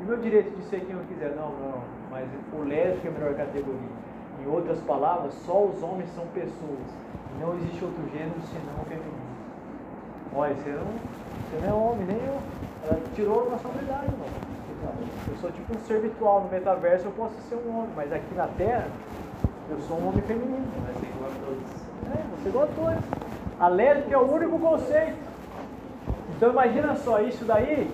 [0.00, 1.36] E o meu direito de ser quem eu quiser?
[1.36, 1.82] Não, não.
[2.10, 4.02] Mas o lésbico é a melhor categoria.
[4.42, 6.82] Em outras palavras, só os homens são pessoas.
[7.40, 9.22] Não existe outro gênero senão o feminino.
[10.34, 12.38] Olha, você não, você não é homem, nem eu.
[12.84, 14.26] Ela tirou a nossa humildade, irmão.
[15.28, 16.42] Eu sou tipo um ser virtual.
[16.42, 18.88] No metaverso eu posso ser um homem, mas aqui na Terra
[19.70, 20.66] eu sou um homem feminino.
[20.84, 22.18] Vai ser igual a todos.
[22.18, 23.04] É, você igual a todos.
[23.60, 25.18] A lésbica é o único conceito.
[26.36, 27.88] Então imagina só isso daí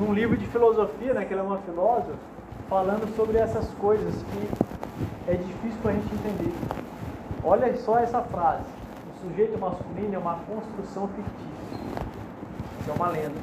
[0.00, 2.18] num livro de filosofia, né, que ela é uma filósofa,
[2.68, 6.52] falando sobre essas coisas que é difícil para a gente entender.
[7.44, 8.80] Olha só essa frase
[9.20, 12.04] sujeito masculino é uma construção fictícia.
[12.80, 13.38] Isso é uma lenda.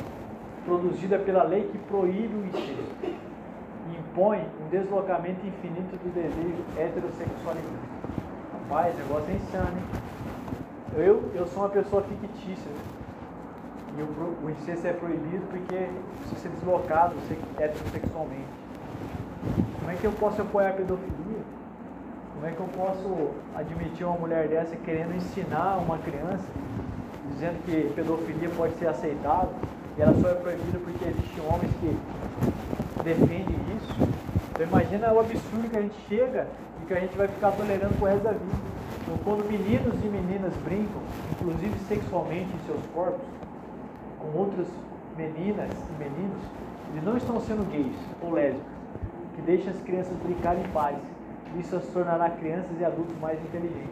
[0.65, 2.95] Produzida pela lei que proíbe o incesto.
[3.03, 7.87] E impõe um deslocamento infinito do desejo heterossexualidade.
[8.53, 10.01] Rapaz, o negócio é insano, hein?
[10.95, 12.71] Eu, eu sou uma pessoa fictícia.
[13.97, 17.15] E o, o incesto é proibido porque precisa ser deslocado
[17.57, 18.45] heterossexualmente.
[19.79, 21.41] Como é que eu posso apoiar a pedofilia?
[22.35, 26.45] Como é que eu posso admitir uma mulher dessa querendo ensinar uma criança,
[27.31, 29.49] dizendo que pedofilia pode ser aceitável
[29.97, 31.97] e ela só é proibida porque existem homens que
[33.03, 33.95] defendem isso?
[34.51, 36.47] Então imagina o absurdo que a gente chega
[36.83, 38.77] e que a gente vai ficar tolerando pro resto da vida.
[39.01, 43.36] Então, quando meninos e meninas brincam, inclusive sexualmente em seus corpos,
[44.31, 44.67] com outras
[45.15, 46.41] meninas e meninos,
[46.91, 48.67] eles não estão sendo gays ou lésbicos,
[49.35, 50.97] que deixam as crianças brincarem em paz
[51.55, 53.89] isso as tornará crianças e adultos mais inteligentes.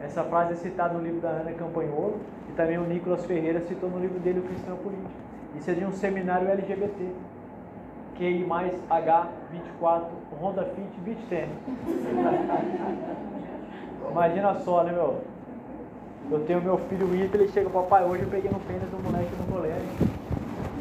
[0.00, 3.90] Essa frase é citada no livro da Ana Campanholo e também o Nicolas Ferreira citou
[3.90, 5.10] no livro dele, O Cristão Político.
[5.56, 7.12] Isso é de um seminário LGBT.
[8.16, 10.06] QI mais H24,
[10.40, 11.58] Honda Fit, Beach Tennis.
[14.10, 15.20] Imagina só, né, meu?
[16.30, 19.34] Eu tenho meu filho Ítalo, ele chega, papai, hoje eu peguei no pênis do moleque
[19.34, 19.88] no colégio.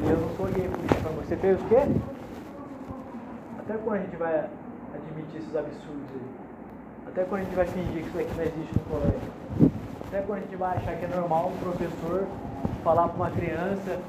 [0.04, 1.26] E eu não sou gay por isso.
[1.26, 1.78] Você fez o quê?
[3.58, 4.48] Até quando a gente vai
[4.94, 6.22] admitir esses absurdos aí?
[7.08, 9.72] Até quando a gente vai fingir que isso aqui não existe no colégio?
[10.08, 12.28] Até quando a gente vai achar que é normal um professor
[12.84, 14.00] falar para uma criança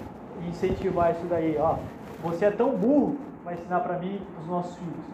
[0.42, 1.57] e incentivar isso daí?
[1.59, 1.76] Ó,
[2.22, 5.07] você é tão burro, vai ensinar para mim os nossos filhos.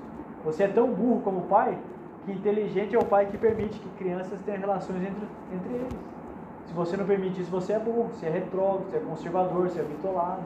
[0.44, 1.78] Você é tão burro como pai
[2.24, 6.15] que inteligente é o pai que permite que crianças tenham relações entre, entre eles.
[6.66, 9.80] Se você não permite isso, você é burro, você é retrógrado, você é conservador, você
[9.80, 10.42] é bitolado.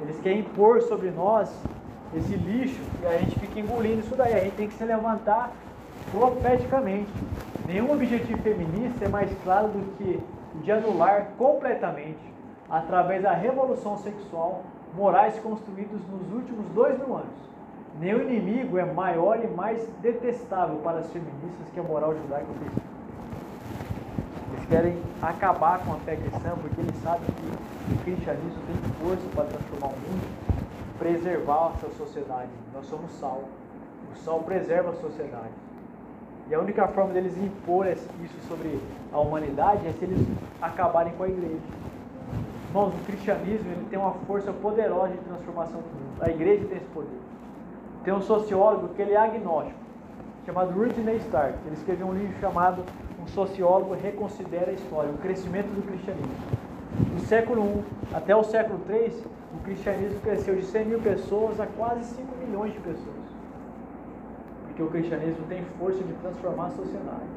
[0.00, 1.52] Eles querem impor sobre nós
[2.14, 4.34] esse lixo e a gente fica engolindo isso daí.
[4.34, 5.52] A gente tem que se levantar
[6.10, 7.12] profeticamente.
[7.66, 10.20] Nenhum objetivo feminista é mais claro do que
[10.62, 12.20] de anular completamente,
[12.68, 14.62] através da revolução sexual,
[14.94, 17.42] morais construídos nos últimos dois mil anos.
[17.98, 22.91] Nenhum inimigo é maior e mais detestável para as feministas que a moral judaico-cristã.
[24.72, 29.44] Querem acabar com a fé cristã porque eles sabem que o cristianismo tem força para
[29.44, 30.52] transformar o mundo
[31.02, 32.50] preservar a sua sociedade.
[32.72, 33.42] Nós somos sal.
[34.12, 35.50] O sal preserva a sociedade.
[36.48, 38.08] E a única forma deles impor isso
[38.46, 38.80] sobre
[39.12, 40.24] a humanidade é se eles
[40.60, 41.60] acabarem com a igreja.
[42.68, 46.22] Irmãos, o cristianismo ele tem uma força poderosa de transformação do mundo.
[46.22, 47.20] A igreja tem esse poder.
[48.04, 49.78] Tem um sociólogo que ele é agnóstico.
[50.46, 51.58] chamado Rodney Stark.
[51.66, 52.82] Ele escreveu um livro chamado
[53.22, 56.34] Um Sociólogo Reconsidera a História, o Crescimento do Cristianismo.
[57.14, 61.66] Do século I até o século III, o cristianismo cresceu de 100 mil pessoas a
[61.66, 63.22] quase 5 milhões de pessoas.
[64.64, 67.28] Porque o cristianismo tem força de transformar a sociedade.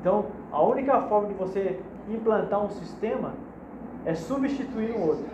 [0.00, 3.34] Então, a única forma de você implantar um sistema
[4.06, 5.26] é substituir um outro.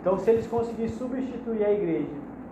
[0.00, 2.10] Então, se eles conseguirem substituir a igreja,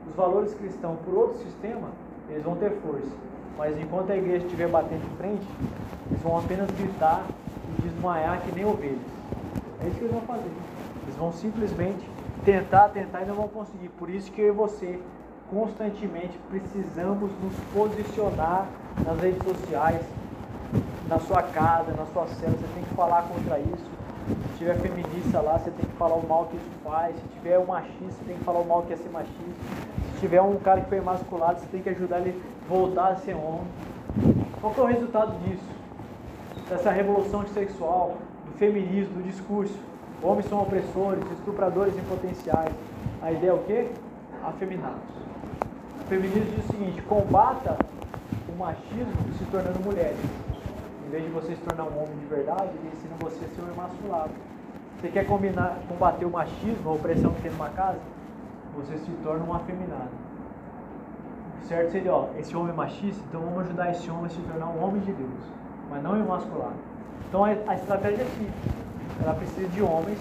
[0.08, 1.88] os valores cristãos, por outro sistema,
[2.30, 3.31] eles vão ter força.
[3.56, 5.46] Mas enquanto a igreja estiver batendo de frente,
[6.10, 7.24] eles vão apenas gritar
[7.68, 8.98] e desmaiar que nem ovelhas.
[9.82, 10.50] É isso que eles vão fazer.
[11.04, 12.10] Eles vão simplesmente
[12.44, 13.88] tentar, tentar e não vão conseguir.
[13.90, 14.98] Por isso que eu e você
[15.50, 18.66] constantemente precisamos nos posicionar
[19.04, 20.00] nas redes sociais,
[21.08, 23.92] na sua casa, na sua célula, você tem que falar contra isso.
[24.52, 27.14] Se tiver feminista lá, você tem que falar o mal que isso faz.
[27.16, 29.32] Se tiver um machista, você tem que falar o mal que é ser machista.
[30.22, 33.34] Tiver um cara que foi emasculado, você tem que ajudar ele a voltar a ser
[33.34, 33.66] homem.
[34.60, 35.64] Qual é o resultado disso?
[36.68, 39.74] Dessa revolução sexual, do feminismo, do discurso.
[40.22, 42.72] Homens são opressores, estupradores em potenciais.
[43.20, 43.88] A ideia é o quê?
[44.44, 45.10] Afeminados.
[46.02, 47.76] O feminismo diz o seguinte: combata
[48.48, 50.18] o machismo se tornando mulheres
[51.12, 53.70] vez de você se tornar um homem de verdade, ele ensina você a ser um
[53.70, 54.30] emasculado.
[54.98, 57.98] Você quer combinar, combater o machismo, a opressão que tem numa casa?
[58.76, 60.10] Você se torna um afeminado.
[61.68, 64.66] Certo seria, ó, esse homem é machista, então vamos ajudar esse homem a se tornar
[64.66, 65.44] um homem de Deus,
[65.90, 66.74] mas não emasculado.
[67.28, 68.82] Então a, estratégia é simples.
[69.22, 70.18] Ela precisa de homens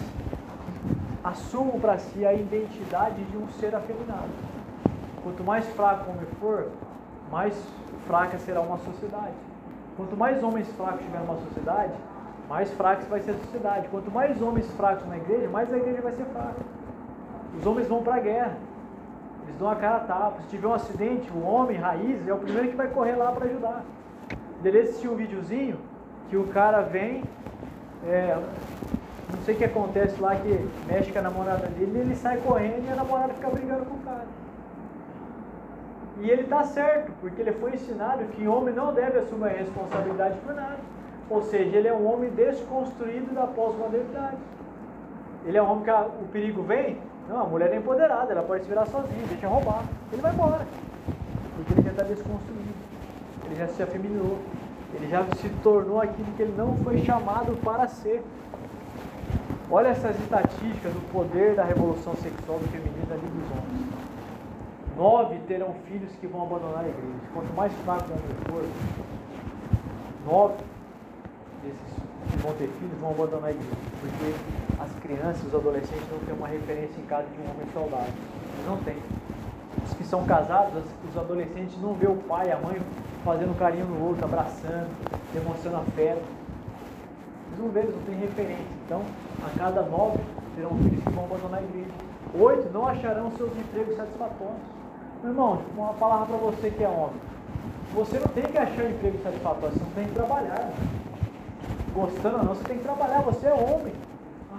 [1.23, 4.29] assumam para si a identidade de um ser afeminado.
[5.23, 6.69] Quanto mais fraco o homem for,
[7.31, 7.53] mais
[8.07, 9.33] fraca será uma sociedade.
[9.95, 11.93] Quanto mais homens fracos tiver numa sociedade,
[12.49, 13.87] mais fraca vai ser a sociedade.
[13.89, 16.61] Quanto mais homens fracos na igreja, mais a igreja vai ser fraca.
[17.57, 18.57] Os homens vão para a guerra.
[19.43, 20.41] Eles dão a cara a tapa.
[20.41, 23.45] Se tiver um acidente, o homem raiz é o primeiro que vai correr lá para
[23.45, 23.83] ajudar.
[24.61, 24.89] Beleza?
[24.89, 25.77] Assistir um videozinho
[26.29, 27.23] que o cara vem,
[28.07, 28.39] é,
[29.29, 32.87] não sei o que acontece lá, que mexe com a namorada dele, ele sai correndo
[32.87, 34.25] e a namorada fica brigando com o cara.
[36.21, 40.37] E ele está certo, porque ele foi ensinado que homem não deve assumir a responsabilidade
[40.45, 40.77] por nada.
[41.29, 44.37] Ou seja, ele é um homem desconstruído da pós-modernidade.
[45.45, 46.97] Ele é um homem que o perigo vem,
[47.29, 49.83] não, a mulher é empoderada, ela pode se virar sozinha, deixa roubar.
[50.11, 50.67] Ele vai embora.
[51.55, 52.73] Porque ele já está desconstruído.
[53.45, 54.37] Ele já se afeminou.
[54.93, 58.21] Ele já se tornou aquilo que ele não foi chamado para ser.
[59.69, 63.91] Olha essas estatísticas do poder da revolução sexual do feminismo ali dos homens.
[64.97, 67.19] Nove terão filhos que vão abandonar a igreja.
[67.33, 68.65] Quanto mais fraco o homem for,
[70.25, 70.55] nove
[71.63, 73.75] desses que vão ter filhos vão abandonar a igreja.
[73.99, 74.33] Porque
[74.79, 78.13] as crianças, os adolescentes não têm uma referência em casa de um homem saudável.
[78.53, 78.97] Eles não têm.
[79.85, 82.81] Os que são casados, os adolescentes não vê o pai e a mãe
[83.23, 84.89] fazendo carinho no outro, abraçando,
[85.33, 86.23] demonstrando afeto.
[87.47, 88.65] Eles não vê, eles não têm referência.
[88.85, 89.01] Então,
[89.45, 90.19] a cada nove
[90.55, 91.91] terão filhos que vão abandonar a igreja.
[92.33, 94.61] Oito não acharão seus empregos satisfatórios.
[95.21, 97.19] Meu irmão, uma palavra para você que é homem.
[97.93, 100.71] Você não tem que achar emprego satisfatório, você não tem que trabalhar.
[101.93, 103.93] Gostando ou não, você tem que trabalhar, você é homem.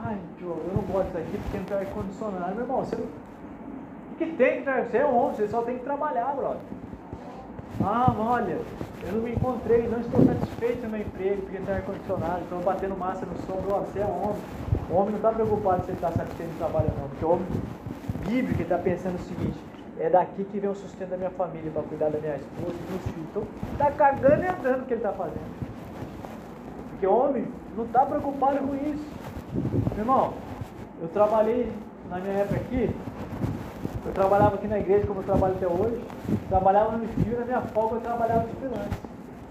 [0.05, 2.55] Ai, Joe, eu não gosto disso aqui porque não tem ar-condicionado.
[2.55, 2.97] Meu irmão, você.
[2.97, 6.61] O que tem que Você é homem, você só tem que trabalhar, brother.
[7.83, 8.59] Ah, olha,
[9.05, 12.97] eu não me encontrei, não estou satisfeito no meu emprego porque tem ar-condicionado, estou batendo
[12.99, 13.61] massa no som.
[13.63, 14.43] Você é homem.
[14.91, 17.09] O homem não está preocupado se ele está satisfeito no trabalho, não.
[17.09, 17.47] Porque o homem
[18.27, 19.59] bíblico está pensando o seguinte:
[19.99, 22.93] é daqui que vem o sustento da minha família para cuidar da minha esposa e
[22.93, 23.29] dos filhos.
[23.31, 23.43] Então,
[23.73, 25.72] está cagando e andando o que ele está fazendo.
[27.03, 29.05] Porque homem não está preocupado com isso.
[29.99, 30.35] Irmão,
[31.01, 31.73] eu trabalhei
[32.09, 32.95] na minha época aqui,
[34.07, 36.01] eu trabalhava aqui na igreja como eu trabalho até hoje,
[36.49, 39.01] trabalhava no fio na minha folga eu trabalhava de freelance.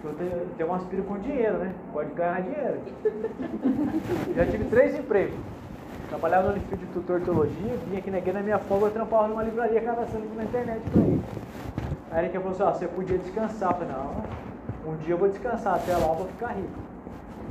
[0.01, 1.73] Eu tenho, tenho um aspiro com dinheiro, né?
[1.91, 2.79] Pode ganhar dinheiro.
[4.33, 5.37] Já tive três empregos.
[6.07, 8.91] Trabalhava no Unifil de tutor de teologia, vinha aqui na igreja na minha folga, eu
[8.91, 11.21] trampava numa livraria cadastrando na internet para ele.
[12.11, 13.71] Aí ele falou assim, ó, você podia descansar.
[13.71, 16.90] Eu falei, não, um dia eu vou descansar, até lá eu vou ficar rico.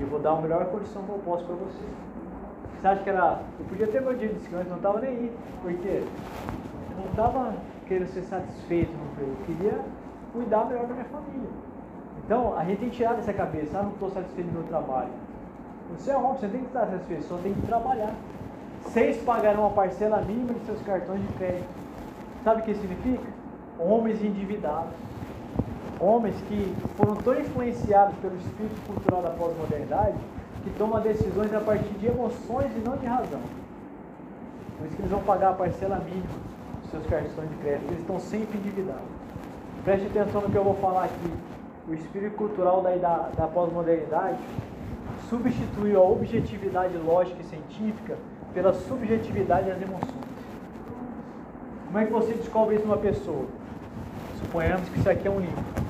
[0.01, 1.84] E vou dar a melhor condição que eu posso para você.
[2.80, 3.42] Você acha que era.
[3.59, 5.36] Eu podia ter meu dia de descanso, não estava nem aí.
[5.62, 7.53] Porque eu não estava
[7.86, 9.80] querendo ser satisfeito no emprego, eu queria
[10.32, 11.51] cuidar melhor da minha família.
[12.24, 15.11] Então, a gente tem que tirar dessa cabeça, ah, não estou satisfeito no meu trabalho.
[15.96, 18.14] Você é homem, você tem que estar satisfeito, só tem que trabalhar.
[18.86, 21.68] Seis pagarão a parcela mínima de seus cartões de crédito.
[22.44, 23.28] Sabe o que significa?
[23.78, 24.94] Homens endividados.
[26.01, 30.16] Homens que foram tão influenciados pelo espírito cultural da pós-modernidade
[30.64, 33.40] que tomam decisões a partir de emoções e não de razão.
[34.78, 36.24] Por isso que eles vão pagar a parcela mínima
[36.80, 37.84] dos seus cartões de crédito.
[37.88, 39.03] Eles estão sempre endividados.
[39.84, 41.30] Preste atenção no que eu vou falar aqui.
[41.86, 44.38] O espírito cultural da, da, da pós-modernidade
[45.28, 48.16] substituiu a objetividade lógica e científica
[48.55, 50.30] pela subjetividade das emoções.
[51.86, 53.44] Como é que você descobre isso numa pessoa?
[54.38, 55.89] Suponhamos que isso aqui é um livro.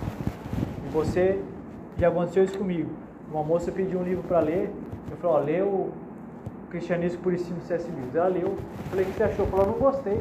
[0.93, 1.41] Você,
[1.99, 2.91] já aconteceu isso comigo.
[3.31, 4.71] Uma moça pediu um livro para ler.
[5.11, 5.91] Eu falei, ó, lê o
[6.71, 7.89] Cristianismo por Ensino C.S.
[7.91, 8.15] Lewis.
[8.15, 8.47] Ela leu.
[8.47, 8.59] Eu
[8.91, 9.47] falei, o que você achou?
[9.47, 10.21] Ela falou, não gostei.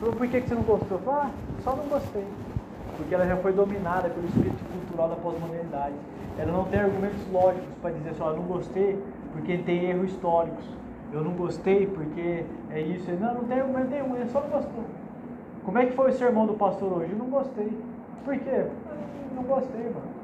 [0.00, 0.98] Falou, por que, você não gostou?
[0.98, 1.30] Falei, ah,
[1.62, 2.24] só não gostei.
[2.96, 5.94] Porque ela já foi dominada pelo espírito cultural da pós-modernidade.
[6.38, 8.98] Ela não tem argumentos lógicos para dizer só, eu não gostei
[9.32, 10.64] porque tem erros históricos.
[11.12, 13.10] Eu não gostei porque é isso.
[13.12, 14.84] Não, não tem argumento nenhum, ele só não gostou.
[15.64, 17.12] Como é que foi o sermão do pastor hoje?
[17.12, 17.70] Eu não gostei.
[18.24, 18.66] Por quê?
[19.34, 20.22] Não gostei, mano.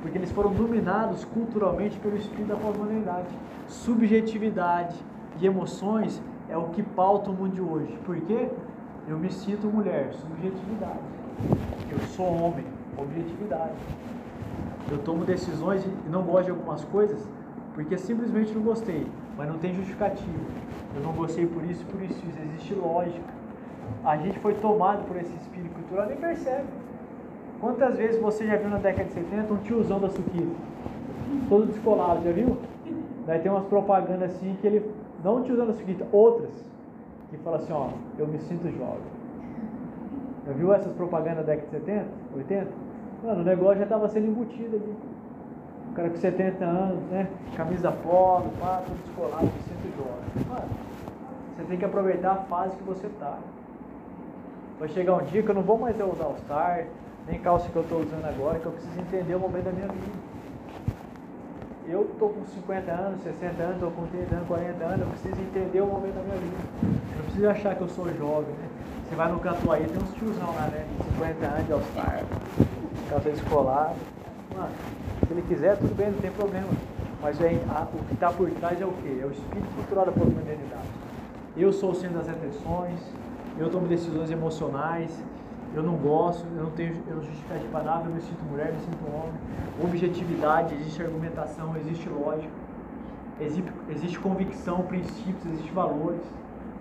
[0.00, 3.28] Porque eles foram dominados culturalmente pelo espírito da pós-modernidade.
[3.66, 4.96] Subjetividade
[5.40, 7.98] e emoções é o que pauta o mundo de hoje.
[8.04, 8.48] Por quê?
[9.08, 10.98] Eu me sinto mulher, subjetividade.
[11.90, 12.64] Eu sou homem,
[12.96, 13.76] objetividade.
[14.90, 17.28] Eu tomo decisões e não gosto de algumas coisas
[17.78, 20.44] porque simplesmente não gostei, mas não tem justificativa.
[20.96, 22.38] Eu não gostei por isso, por isso, isso.
[22.48, 23.32] Existe lógica.
[24.04, 26.66] A gente foi tomado por esse espírito cultural, nem percebe.
[27.60, 30.54] Quantas vezes você já viu na década de 70 um tiozão da Suquita?
[31.48, 32.56] Todo descolado, já viu?
[33.26, 34.90] Daí tem umas propagandas assim que ele,
[35.24, 36.50] não um tiozão da Suquita, outras,
[37.30, 39.18] que fala assim, ó, eu me sinto jovem.
[40.46, 42.06] Já viu essas propagandas da década de 70,
[42.36, 42.70] 80?
[43.24, 44.94] Mano, o negócio já estava sendo embutido ali.
[45.90, 47.28] O cara com 70 anos, né?
[47.56, 50.48] Camisa polo, pá, tudo descolado, me sinto jovem.
[50.48, 50.68] Mano,
[51.56, 53.36] você tem que aproveitar a fase que você tá.
[54.78, 56.86] Vai chegar um dia que eu não vou mais usar o Star,
[57.28, 59.88] nem calça que eu estou usando agora, que eu preciso entender o momento da minha
[59.88, 60.28] vida
[61.88, 65.40] eu estou com 50 anos, 60 anos, estou com 30 anos, 40 anos, eu preciso
[65.40, 66.56] entender o momento da minha vida.
[66.82, 68.68] Eu não preciso achar que eu sou jovem, né?
[69.08, 70.86] Você vai no Catuaí, tem uns tiozão lá, né?
[71.16, 72.24] 50 anos de All-Star,
[73.08, 73.94] calça escolar.
[74.54, 74.70] Mano,
[75.26, 76.68] se ele quiser, tudo bem, não tem problema.
[77.22, 79.18] Mas é, a, o que está por trás é o quê?
[79.22, 80.88] É o espírito cultural da pós-modernidade.
[81.56, 83.00] Eu sou o centro das atenções,
[83.58, 85.10] eu tomo decisões emocionais,
[85.74, 88.80] eu não gosto, eu não tenho eu justificativa para nada, eu me sinto mulher, me
[88.80, 89.32] sinto homem.
[89.82, 92.52] Objetividade, existe argumentação, existe lógica,
[93.40, 96.22] existe, existe convicção, princípios, existe valores.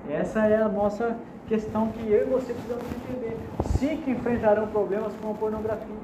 [0.10, 1.18] Essa é a nossa
[1.48, 3.38] questão que eu e você precisamos entender.
[3.78, 5.96] Sim que enfrentarão problemas com a pornografia,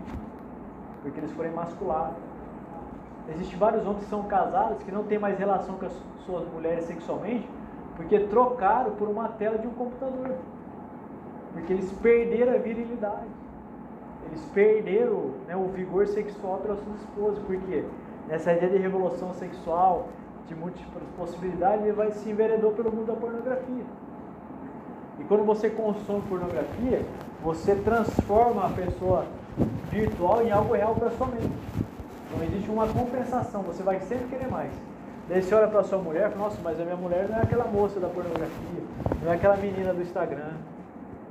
[1.02, 2.18] porque eles forem masculados.
[3.30, 5.94] Existem vários homens que são casados que não têm mais relação com as
[6.26, 7.48] suas mulheres sexualmente,
[7.96, 10.36] porque trocaram por uma tela de um computador.
[11.54, 13.28] Porque eles perderam a virilidade.
[14.28, 17.40] Eles perderam né, o vigor sexual pelas suas esposas.
[17.46, 17.84] Porque
[18.28, 20.08] nessa ideia de revolução sexual,
[20.48, 23.84] de múltiplas possibilidades, ele vai se enveredou pelo mundo da pornografia.
[25.20, 27.02] E quando você consome pornografia,
[27.44, 29.26] você transforma a pessoa
[29.92, 31.52] virtual em algo real para sua mente.
[32.28, 34.72] Então existe uma compensação, você vai sempre querer mais.
[35.30, 37.42] Daí você olha para sua mulher e fala, nossa, mas a minha mulher não é
[37.44, 38.84] aquela moça da pornografia,
[39.24, 40.52] não é aquela menina do Instagram,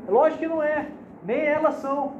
[0.08, 0.86] Lógico que não é,
[1.24, 2.12] nem elas são.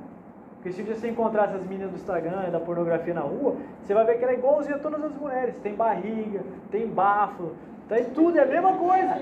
[0.54, 4.18] Porque se você encontrar essas meninas do Instagram, da pornografia na rua, você vai ver
[4.18, 5.56] que ela é igualzinha a todas as mulheres.
[5.58, 7.50] Tem barriga, tem bafo,
[7.88, 9.16] tem tudo, é a mesma coisa.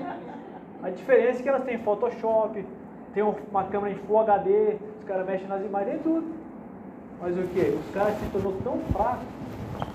[0.83, 2.63] A diferença é que elas têm Photoshop,
[3.13, 6.27] tem uma câmera em Full HD, os caras mexem nas imagens, tem tudo.
[7.19, 7.59] Mas o que?
[7.59, 9.25] Os caras se tornou tão fracos,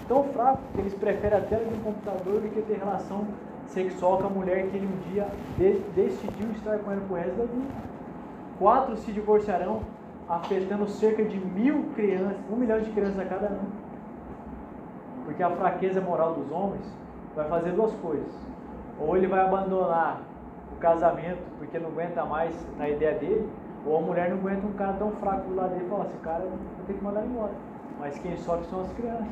[0.07, 3.27] tão fracos, que eles preferem a tela de um computador do que ter relação
[3.67, 5.27] sexual com a mulher que ele um dia
[5.95, 7.95] decidiu estar com ela pro resto da vida.
[8.59, 9.81] Quatro se divorciarão,
[10.29, 13.69] afetando cerca de mil crianças, um milhão de crianças a cada ano.
[15.25, 16.87] Porque a fraqueza moral dos homens
[17.35, 18.33] vai fazer duas coisas.
[18.99, 20.23] Ou ele vai abandonar
[20.73, 23.49] o casamento porque não aguenta mais na ideia dele,
[23.85, 26.17] ou a mulher não aguenta um cara tão fraco do lado dele e fala, esse
[26.19, 27.53] cara vai ter que mandar embora.
[28.01, 29.27] Mas quem sofre são as crianças.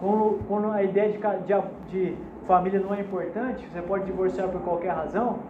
[0.00, 1.60] Quando, quando a ideia de, de,
[1.90, 2.16] de
[2.46, 5.40] família não é importante, você pode divorciar por qualquer razão,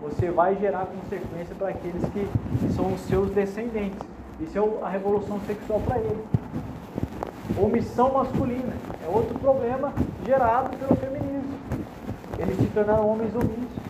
[0.00, 2.28] você vai gerar consequência para aqueles que
[2.74, 4.00] são os seus descendentes.
[4.40, 6.24] Isso é a revolução sexual para eles.
[7.58, 8.72] Omissão masculina
[9.04, 9.92] é outro problema
[10.24, 11.58] gerado pelo feminismo.
[12.38, 13.80] Eles se tornaram homens omissos.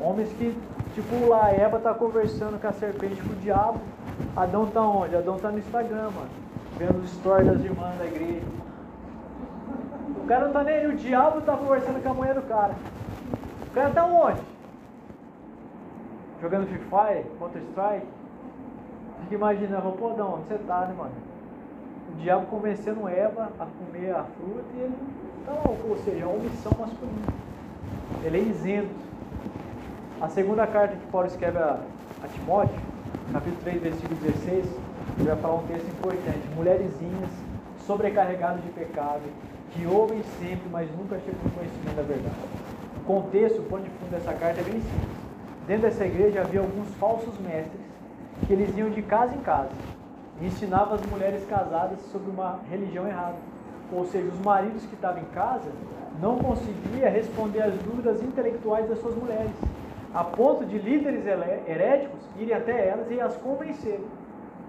[0.00, 0.56] Homens que,
[0.94, 3.80] tipo lá, a Eva está conversando com a serpente, com o diabo.
[4.34, 5.16] Adão está onde?
[5.16, 6.30] Adão está no Instagram, mano.
[6.78, 8.46] Vendo os stories das irmãs da igreja.
[10.16, 10.86] O cara não está nem aí.
[10.86, 12.74] O diabo está conversando com a mulher do cara.
[13.66, 14.40] O cara está onde?
[16.40, 18.06] Jogando Free Fire, Counter Strike,
[19.22, 21.12] fica imaginando, pô, não, onde você tá, né, mano?
[22.12, 24.96] O diabo convencendo Eva a comer a fruta e ele
[25.44, 27.26] tá lá, ou seja, é uma omissão masculina.
[28.24, 29.08] Ele é isento.
[30.20, 31.80] A segunda carta que Paulo escreve a,
[32.22, 32.80] a Timóteo,
[33.32, 34.66] capítulo 3, versículo 16,
[35.18, 36.48] ele vai falar um texto importante.
[36.56, 37.30] Mulherzinhas
[37.86, 39.22] sobrecarregadas de pecado,
[39.72, 42.36] que ouvem sempre, mas nunca chegam no conhecimento da verdade.
[42.96, 45.17] O contexto, o pano de fundo dessa carta é bem simples.
[45.68, 47.82] Dentro dessa igreja havia alguns falsos mestres
[48.46, 49.68] que eles iam de casa em casa
[50.40, 53.36] e ensinavam as mulheres casadas sobre uma religião errada.
[53.92, 55.68] Ou seja, os maridos que estavam em casa
[56.22, 59.52] não conseguiam responder às dúvidas intelectuais das suas mulheres,
[60.14, 64.06] a ponto de líderes heréticos irem até elas e as convencerem.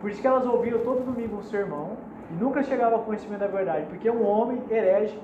[0.01, 1.91] Por isso que elas ouviam todo domingo um sermão
[2.29, 5.17] e nunca chegavam ao conhecimento da verdade, porque um homem herege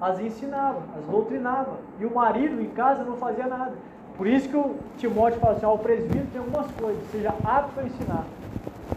[0.00, 3.74] as ensinava, as doutrinava, e o marido em casa não fazia nada.
[4.18, 7.78] Por isso que o Timóteo fala assim, ó, o presbítero tem algumas coisas, seja apto
[7.78, 8.24] a ensinar.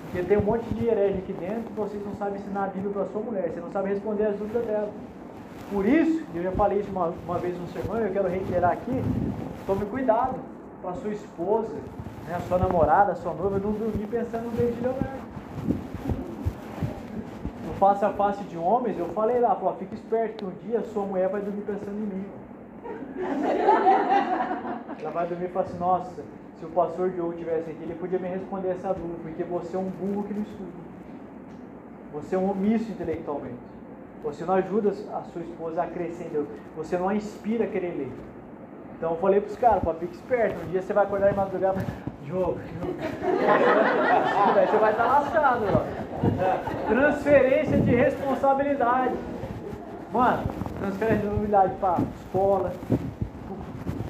[0.01, 2.91] Porque tem um monte de herege aqui dentro que vocês não sabem ensinar a Bíblia
[2.91, 4.89] para sua mulher, você não sabe responder as dúvidas dela.
[5.72, 9.03] Por isso, eu já falei isso uma, uma vez no sermão, eu quero reiterar aqui,
[9.67, 10.39] tome cuidado
[10.82, 11.76] para sua esposa,
[12.28, 15.22] né, a sua namorada, a sua noiva, não dormir pensando no de Leonardo.
[17.67, 20.82] No face a face de homens, eu falei lá, falou, fica esperto que um dia
[20.91, 22.26] sua mulher vai dormir pensando em mim.
[24.99, 26.24] Ela vai dormir e fala assim, nossa,
[26.59, 29.80] se o pastor Diogo tivesse aqui, ele podia me responder essa dúvida, porque você é
[29.80, 30.91] um burro que não estuda.
[32.13, 33.57] Você é um omisso intelectualmente.
[34.24, 36.47] Você não ajuda a sua esposa a crescer em Deus.
[36.78, 38.11] Você não a inspira a querer ler.
[39.01, 41.84] Então eu falei para os caras, fica esperto, um dia você vai acordar em madrugada
[42.24, 42.93] e jogo, jogo.
[44.69, 46.88] você vai estar lascado, ó.
[46.88, 49.15] Transferência de responsabilidade.
[50.13, 50.43] Mano,
[50.80, 52.74] transferência de responsabilidade para escola,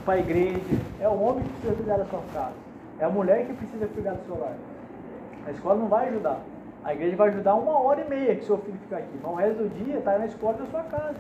[0.06, 0.60] para a igreja.
[1.00, 2.56] É o homem que precisa cuidar da sua casa.
[3.00, 4.56] É a mulher que precisa cuidar do seu lar.
[5.48, 6.40] A escola não vai ajudar.
[6.84, 9.20] A igreja vai ajudar uma hora e meia que seu filho ficar aqui.
[9.22, 11.16] Mas o resto do dia está na escola da sua casa.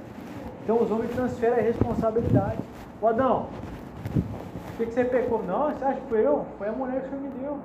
[0.63, 2.59] Então os homens transferem a responsabilidade.
[3.01, 3.47] O Adão,
[4.15, 5.43] o que, que você pecou?
[5.43, 6.45] Não, você acha que foi eu?
[6.57, 7.57] Foi a mulher que o senhor me deu.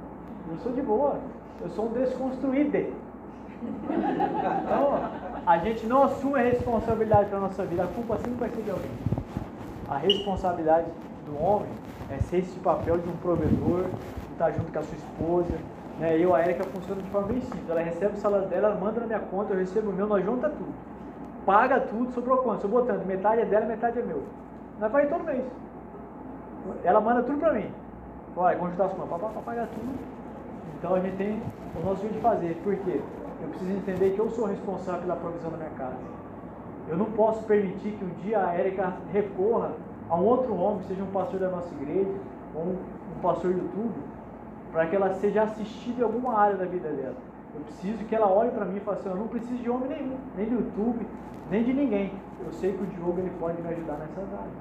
[0.50, 1.18] Eu sou de boa.
[1.60, 2.76] Eu sou um desconstruído.
[3.58, 5.00] Então,
[5.46, 7.84] a gente não assume a responsabilidade para nossa vida.
[7.84, 8.90] A culpa sempre vai ser de alguém.
[9.88, 10.86] A responsabilidade
[11.26, 11.68] do homem
[12.10, 15.58] é ser esse papel de um provedor, de estar junto com a sua esposa.
[15.98, 16.18] Né?
[16.18, 17.68] Eu, a Erika, funciona de forma bem simples.
[17.68, 20.24] Ela recebe o salário dela, ela manda na minha conta, eu recebo o meu, nós
[20.24, 20.72] junta tudo.
[21.44, 22.64] Paga tudo, sobrou quanto?
[22.64, 24.22] Estou botando, metade é dela, metade é meu.
[24.80, 25.44] Nós faz todo mês.
[26.84, 27.70] Ela manda tudo para mim.
[28.36, 29.98] Olha, conjuntar as contas, para pagar tudo.
[30.78, 31.42] Então a gente tem
[31.80, 32.54] o nosso jeito de fazer.
[32.62, 33.00] Por quê?
[33.42, 35.96] Eu preciso entender que eu sou responsável pela provisão da minha casa.
[36.88, 39.70] Eu não posso permitir que um dia a Érica recorra
[40.08, 42.14] a um outro homem, seja um pastor da nossa igreja,
[42.54, 42.76] ou um,
[43.16, 43.94] um pastor do YouTube,
[44.72, 47.16] para que ela seja assistida em alguma área da vida dela.
[47.54, 49.88] Eu preciso que ela olhe para mim e fale assim, eu não preciso de homem
[49.88, 51.06] nenhum, nem do YouTube,
[51.50, 52.12] nem de ninguém.
[52.44, 54.52] Eu sei que o Diogo ele pode me ajudar nessas áreas.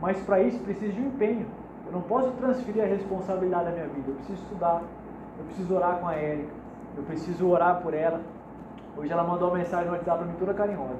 [0.00, 1.46] Mas para isso precisa de um empenho.
[1.86, 4.10] Eu não posso transferir a responsabilidade da minha vida.
[4.10, 4.82] Eu preciso estudar,
[5.38, 6.52] eu preciso orar com a Érica,
[6.96, 8.20] eu preciso orar por ela.
[8.96, 10.96] Hoje ela mandou uma mensagem no WhatsApp para mim toda carinhosa.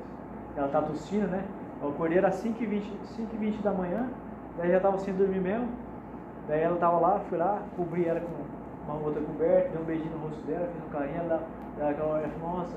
[0.56, 1.44] Ela tá tossindo, né?
[1.82, 2.82] Eu acordei às 5h20,
[3.16, 4.08] 5h20 da manhã,
[4.56, 5.68] daí já estava sem dormir mesmo.
[6.48, 8.32] Daí ela estava lá, fui lá, cobri ela com
[8.90, 11.42] uma outra coberta, dei um beijinho no rosto dela, fiz um carinho, ela,
[11.78, 12.76] ela, ela falou, nossa,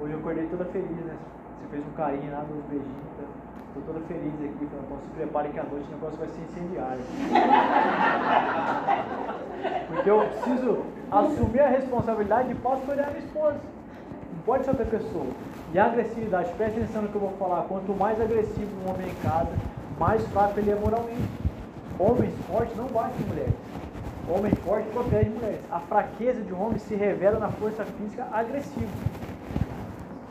[0.00, 1.16] hoje eu acordei toda feliz, né?
[1.60, 3.24] Você fez um carinho lá, dois beijinhos, tá?
[3.68, 7.00] Estou toda feliz aqui, então se prepare que a noite o negócio vai ser incendiário.
[9.86, 13.60] Porque eu preciso assumir a responsabilidade de da minha esposa.
[14.44, 15.26] Pode ser outra pessoa.
[15.72, 17.62] E a agressividade, preste atenção no que eu vou falar.
[17.62, 19.50] Quanto mais agressivo um homem em casa,
[19.98, 21.28] mais fraco ele é moralmente.
[21.98, 23.54] Homens fortes não batem mulheres.
[24.28, 25.60] Homem forte protege mulheres.
[25.70, 28.86] A fraqueza de um homem se revela na força física agressiva.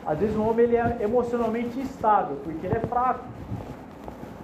[0.06, 3.24] Às vezes um homem ele é emocionalmente instável, porque ele é fraco.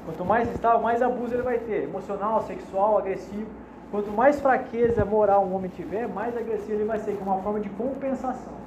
[0.04, 1.84] Quanto mais instável, mais abuso ele vai ter.
[1.84, 3.46] Emocional, sexual, agressivo.
[3.90, 7.42] Quanto mais fraqueza moral um homem tiver, mais agressivo ele vai ser, que é uma
[7.42, 8.65] forma de compensação.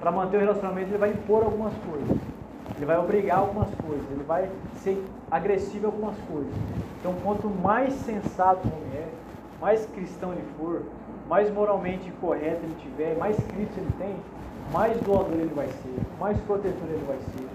[0.00, 2.16] Para manter o relacionamento, ele vai impor algumas coisas.
[2.76, 4.10] Ele vai obrigar algumas coisas.
[4.10, 4.48] Ele vai
[4.82, 6.52] ser agressivo em algumas coisas.
[6.98, 9.08] Então, quanto mais sensato o homem é,
[9.60, 10.82] mais cristão ele for,
[11.28, 14.16] mais moralmente correto ele tiver, mais Cristo ele tem,
[14.72, 17.48] mais doador ele vai ser, mais protetor ele vai ser.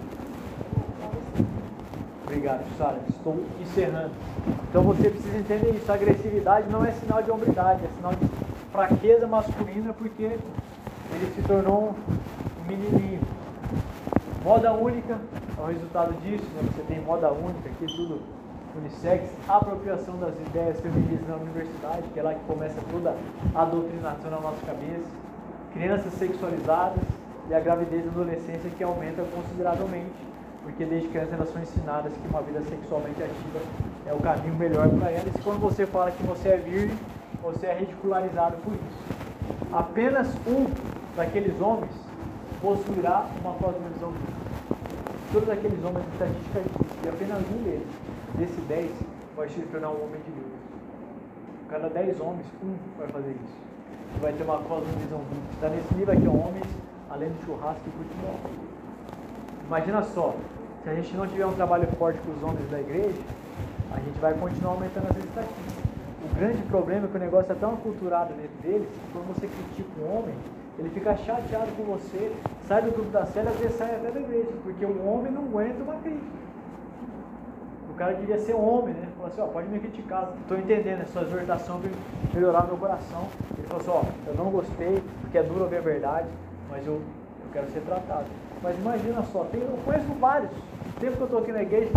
[2.24, 3.00] Obrigado, Sara.
[3.10, 4.12] Estou encerrando.
[4.70, 5.92] Então você precisa entender isso.
[5.92, 8.28] A agressividade não é sinal de hombridade, é sinal de
[8.72, 10.38] fraqueza masculina, porque
[11.16, 11.96] ele se tornou
[12.60, 13.22] um menininho.
[14.44, 15.18] Moda única
[15.58, 16.46] é o resultado disso.
[16.56, 16.70] Né?
[16.74, 18.22] Você tem moda única, aqui tudo
[18.78, 23.16] unissex, apropriação das ideias femininas na universidade, que é lá que começa toda
[23.56, 25.26] a doutrinação na nossa cabeça
[25.76, 27.04] crianças sexualizadas
[27.50, 30.16] e a gravidez e adolescência que aumenta consideravelmente,
[30.64, 33.60] porque desde criança elas são ensinadas que uma vida sexualmente ativa
[34.08, 35.36] é o caminho melhor para elas.
[35.36, 36.98] E quando você fala que você é virgem,
[37.44, 39.16] você é ridicularizado por isso.
[39.72, 40.66] apenas um
[41.16, 41.92] daqueles homens
[42.62, 44.46] possuirá uma cosmovisão bíblica.
[45.32, 47.88] Todos aqueles homens, estatística diz que apenas um deles,
[48.36, 48.92] desse dez,
[49.36, 50.54] vai se tornar um homem de Deus.
[51.70, 53.56] Cada dez homens, um vai fazer isso.
[54.22, 55.54] Vai ter uma cosmovisão bíblica.
[55.54, 56.68] Está nesse livro aqui, homens,
[57.10, 58.40] além do churrasco e futebol.
[59.68, 60.36] Imagina só,
[60.84, 63.20] se a gente não tiver um trabalho forte com os homens da igreja,
[63.92, 65.86] a gente vai continuar aumentando as estatísticas.
[66.24, 69.48] O grande problema é que o negócio é tão aculturado dentro deles que quando você
[69.48, 70.36] critica um homem,
[70.78, 72.32] ele fica chateado com você,
[72.68, 75.44] sai do grupo da célula, às vezes sai até da igreja, porque o homem não
[75.44, 76.46] aguenta uma crítica.
[77.90, 79.08] O cara queria ser homem, né?
[79.16, 81.90] Falou assim, ó, pode me criticar, estou entendendo a sua exortação para
[82.34, 83.26] melhorar meu coração.
[83.58, 86.28] Ele falou assim, ó, eu não gostei, porque é duro ouvir a verdade,
[86.70, 88.26] mas eu, eu quero ser tratado.
[88.62, 90.52] Mas imagina só, tem, eu conheço vários.
[90.52, 91.92] O tempo que eu estou aqui na igreja,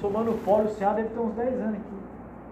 [0.00, 2.00] somando fora o Ceará, deve ter uns 10 anos aqui.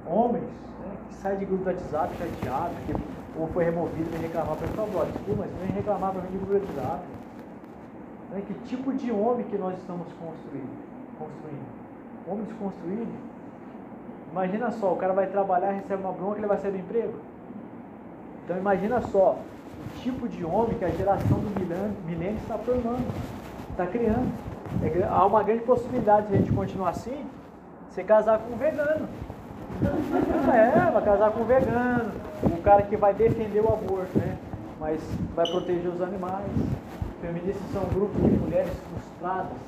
[0.07, 2.93] Homens, né, que saem de grupo do WhatsApp chateado, que
[3.39, 6.39] ou foi removido, vem reclamar para por favor, desculpa, mas vem reclamar para mim de
[6.39, 7.05] grupo do WhatsApp.
[8.31, 10.89] Né, que tipo de homem que nós estamos construindo?
[11.19, 11.67] construindo?
[12.27, 13.15] Homens construídos?
[14.31, 17.15] Imagina só, o cara vai trabalhar, recebe uma bronca, ele vai sair do emprego.
[18.45, 21.61] Então imagina só, o tipo de homem que a geração do
[22.07, 23.07] milênio está formando,
[23.71, 24.33] está criando.
[24.83, 27.25] É, há uma grande possibilidade de a gente continuar assim,
[27.89, 29.09] você casar com um vegano.
[30.49, 32.11] É, vai casar com um vegano,
[32.43, 34.37] o cara que vai defender o aborto, né?
[34.79, 35.01] Mas
[35.35, 36.47] vai proteger os animais.
[37.21, 39.59] Feministas são um grupo de mulheres frustradas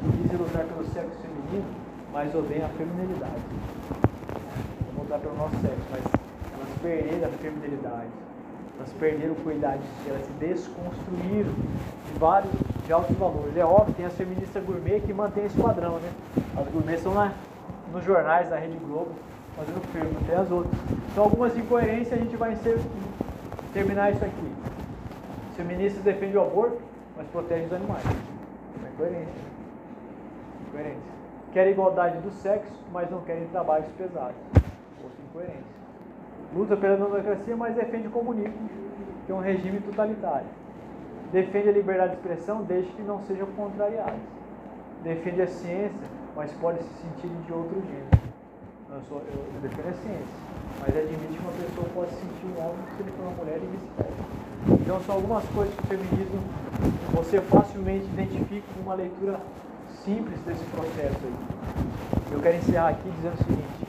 [0.00, 1.66] que dizem lutar pelo sexo feminino,
[2.12, 3.42] mas odeiam a feminilidade.
[4.94, 6.02] Vão lutar pelo nosso sexo, mas
[6.52, 8.28] elas perderam a feminilidade
[8.78, 12.52] elas perderam o cuidado de si, elas se desconstruíram de vários
[12.86, 13.56] de altos valores.
[13.56, 16.10] É óbvio, tem as feministas gourmet que mantém esse padrão, né?
[16.56, 17.32] As gourmets são na,
[17.92, 19.10] nos jornais da Rede Globo,
[19.58, 20.74] fazendo filme, tem as outras.
[21.12, 22.78] Então algumas incoerências a gente vai ser,
[23.74, 24.52] terminar isso aqui.
[25.50, 26.78] As feministas defendem o aborto,
[27.16, 28.04] mas protegem os animais.
[28.06, 29.42] É incoerência.
[30.68, 31.18] Incoerência.
[31.52, 34.36] Querem igualdade do sexo, mas não querem trabalhos pesados.
[35.02, 35.78] Outra incoerência
[36.54, 38.68] luta pela democracia, mas defende o comunismo,
[39.26, 40.46] que é um regime totalitário.
[41.32, 44.20] Defende a liberdade de expressão desde que não sejam contrariados.
[45.02, 48.17] Defende a ciência, mas pode se sentir de outro gênero.
[48.98, 50.38] Eu, sou, eu, eu defendo a ciência,
[50.80, 53.58] mas admite que uma pessoa pode se sentir um homem se ele for uma mulher
[53.62, 54.82] e vice-versa.
[54.82, 56.40] Então são algumas coisas que o feminismo
[57.14, 59.38] você facilmente identifica com uma leitura
[60.04, 62.32] simples desse processo aí.
[62.32, 63.88] Eu quero encerrar aqui dizendo o seguinte,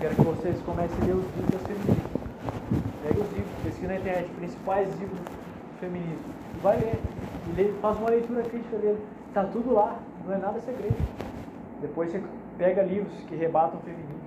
[0.00, 2.12] quero que vocês comecem a ler os livros das feministas.
[3.04, 6.28] Pega os livros, pesquisa na internet, principais livros do feminismo.
[6.62, 7.00] Vai ler.
[7.56, 8.98] Lê, faz uma leitura crítica dele.
[9.28, 9.96] Está tudo lá,
[10.26, 10.96] não é nada segredo.
[11.80, 12.22] Depois você
[12.58, 14.24] pega livros que rebatam o feminismo.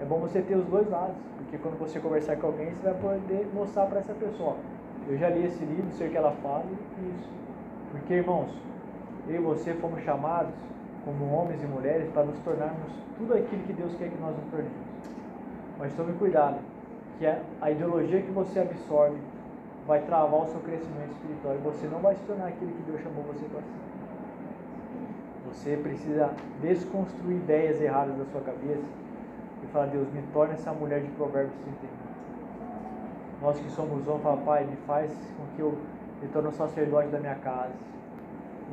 [0.00, 2.94] É bom você ter os dois lados, porque quando você conversar com alguém, você vai
[2.94, 4.56] poder mostrar para essa pessoa.
[5.08, 7.30] Eu já li esse livro, sei o que ela fala e isso.
[7.90, 8.50] Porque, irmãos,
[9.28, 10.54] eu e você fomos chamados
[11.04, 14.46] como homens e mulheres para nos tornarmos tudo aquilo que Deus quer que nós nos
[14.50, 14.72] tornemos.
[15.78, 16.58] Mas tome cuidado,
[17.18, 19.18] que a ideologia que você absorve
[19.86, 23.00] vai travar o seu crescimento espiritual e você não vai se tornar aquilo que Deus
[23.02, 23.91] chamou você para ser.
[25.52, 26.30] Você precisa
[26.60, 28.82] desconstruir ideias erradas da sua cabeça
[29.62, 31.88] e falar, Deus, me torne essa mulher de Provérbios 31.
[33.42, 35.76] Nós que somos homens, fala, Pai, me faz com que eu
[36.20, 37.72] me torne um sacerdote da minha casa.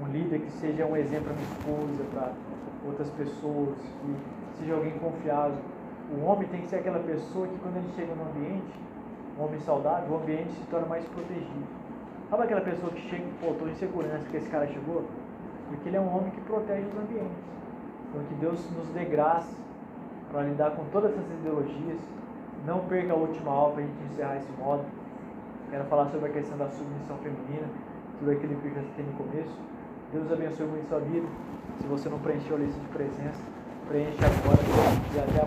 [0.01, 2.31] Um líder que seja um exemplo para minha esposa, para
[2.87, 5.57] outras pessoas, que seja alguém confiável
[6.11, 8.73] o homem tem que ser aquela pessoa que quando ele chega no ambiente,
[9.37, 11.67] um homem saudável, o ambiente se torna mais protegido.
[12.29, 15.05] Sabe aquela pessoa que chega, pô, estou em segurança que esse cara chegou?
[15.69, 17.43] Porque ele é um homem que protege os ambientes.
[18.09, 19.55] Então que Deus nos dê graça
[20.31, 21.99] para lidar com todas essas ideologias.
[22.65, 24.83] Não perca a última aula para a gente encerrar esse modo.
[25.69, 27.67] Quero falar sobre a questão da submissão feminina,
[28.17, 29.55] tudo aquilo que eu já citei no começo.
[30.11, 31.27] Deus abençoe muito a sua vida.
[31.79, 33.39] Se você não preencheu a lista de presença,
[33.87, 34.59] preencha agora
[35.15, 35.45] e até a